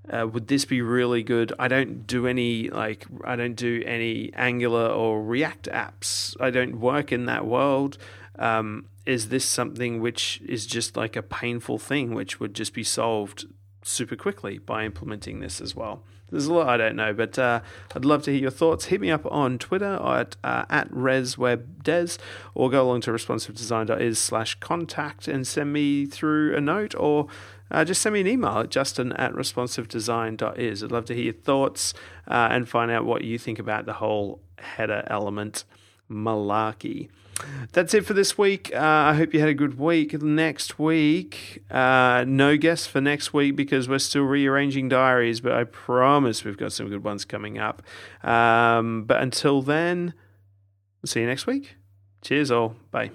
Uh, 0.10 0.28
would 0.28 0.48
this 0.48 0.66
be 0.66 0.82
really 0.82 1.24
good? 1.24 1.52
I 1.60 1.68
don't 1.68 2.08
do 2.08 2.26
any 2.26 2.70
like 2.70 3.06
I 3.24 3.36
don't 3.36 3.56
do 3.56 3.84
any 3.86 4.32
Angular 4.34 4.88
or 4.88 5.24
React 5.24 5.70
apps. 5.72 6.36
I 6.40 6.52
don't 6.52 6.80
work 6.80 7.12
in 7.12 7.26
that 7.26 7.46
world. 7.46 7.98
Um, 8.40 8.86
is 9.06 9.30
this 9.30 9.46
something 9.46 10.02
which 10.02 10.42
is 10.48 10.66
just 10.66 10.98
like 10.98 11.16
a 11.16 11.22
painful 11.22 11.80
thing, 11.80 12.14
which 12.14 12.40
would 12.40 12.54
just 12.54 12.74
be 12.74 12.84
solved 12.84 13.46
super 13.88 14.16
quickly 14.16 14.58
by 14.58 14.86
implementing 14.86 15.40
this 15.40 15.62
as 15.62 15.76
well? 15.76 16.04
There's 16.30 16.48
a 16.48 16.54
lot 16.54 16.68
I 16.68 16.78
don't 16.78 16.96
know, 16.96 17.14
but 17.14 17.38
uh, 17.38 17.62
I'd 17.96 18.06
love 18.06 18.24
to 18.24 18.32
hear 18.32 18.42
your 18.42 18.52
thoughts. 18.52 18.86
Hit 18.86 19.00
me 19.00 19.12
up 19.12 19.26
on 19.32 19.58
Twitter 19.60 19.96
at 20.04 20.36
uh, 20.44 20.66
at 20.70 20.90
reswebdes 20.92 22.18
or 22.56 22.70
go 22.70 22.84
along 22.84 23.02
to 23.02 23.12
responsivedesign.is 23.12 24.20
slash 24.20 24.56
contact 24.56 25.28
and 25.28 25.46
send 25.46 25.72
me 25.72 26.06
through 26.06 26.56
a 26.56 26.62
note 26.62 26.96
or 26.96 27.28
uh, 27.72 27.86
just 27.86 28.02
send 28.02 28.14
me 28.14 28.22
an 28.22 28.28
email 28.28 28.60
at 28.60 28.70
justin 28.70 29.14
at 29.14 29.34
responsivedesign.is. 29.34 30.84
I'd 30.84 30.92
love 30.92 31.06
to 31.06 31.14
hear 31.14 31.26
your 31.26 31.34
thoughts 31.34 31.94
uh, 32.28 32.50
and 32.52 32.68
find 32.68 32.90
out 32.92 33.06
what 33.06 33.24
you 33.24 33.38
think 33.38 33.60
about 33.60 33.86
the 33.86 33.94
whole 33.94 34.42
header 34.58 35.04
element 35.08 35.64
malarkey. 36.10 37.10
That's 37.74 37.94
it 37.94 38.06
for 38.06 38.14
this 38.14 38.38
week. 38.38 38.72
Uh, 38.74 38.80
I 38.80 39.14
hope 39.14 39.34
you 39.34 39.40
had 39.40 39.50
a 39.50 39.54
good 39.54 39.78
week. 39.78 40.14
Next 40.22 40.80
week, 40.80 41.64
uh, 41.70 42.24
no 42.28 42.58
guests 42.58 42.88
for 42.88 43.02
next 43.02 43.34
week 43.34 43.56
because 43.56 43.90
we're 43.90 44.00
still 44.00 44.24
rearranging 44.24 44.88
diaries, 44.88 45.42
but 45.42 45.52
I 45.52 45.66
promise 45.66 46.46
we've 46.46 46.58
got 46.58 46.72
some 46.72 46.88
good 46.88 47.04
ones 47.04 47.26
coming 47.26 47.58
up. 47.58 47.82
Um, 48.24 49.04
but 49.04 49.22
until 49.22 49.62
then, 49.62 50.14
see 51.06 51.22
you 51.22 51.28
next 51.28 51.46
week. 51.46 51.76
Cheers, 52.22 52.52
all. 52.52 52.76
Bye. 52.92 53.12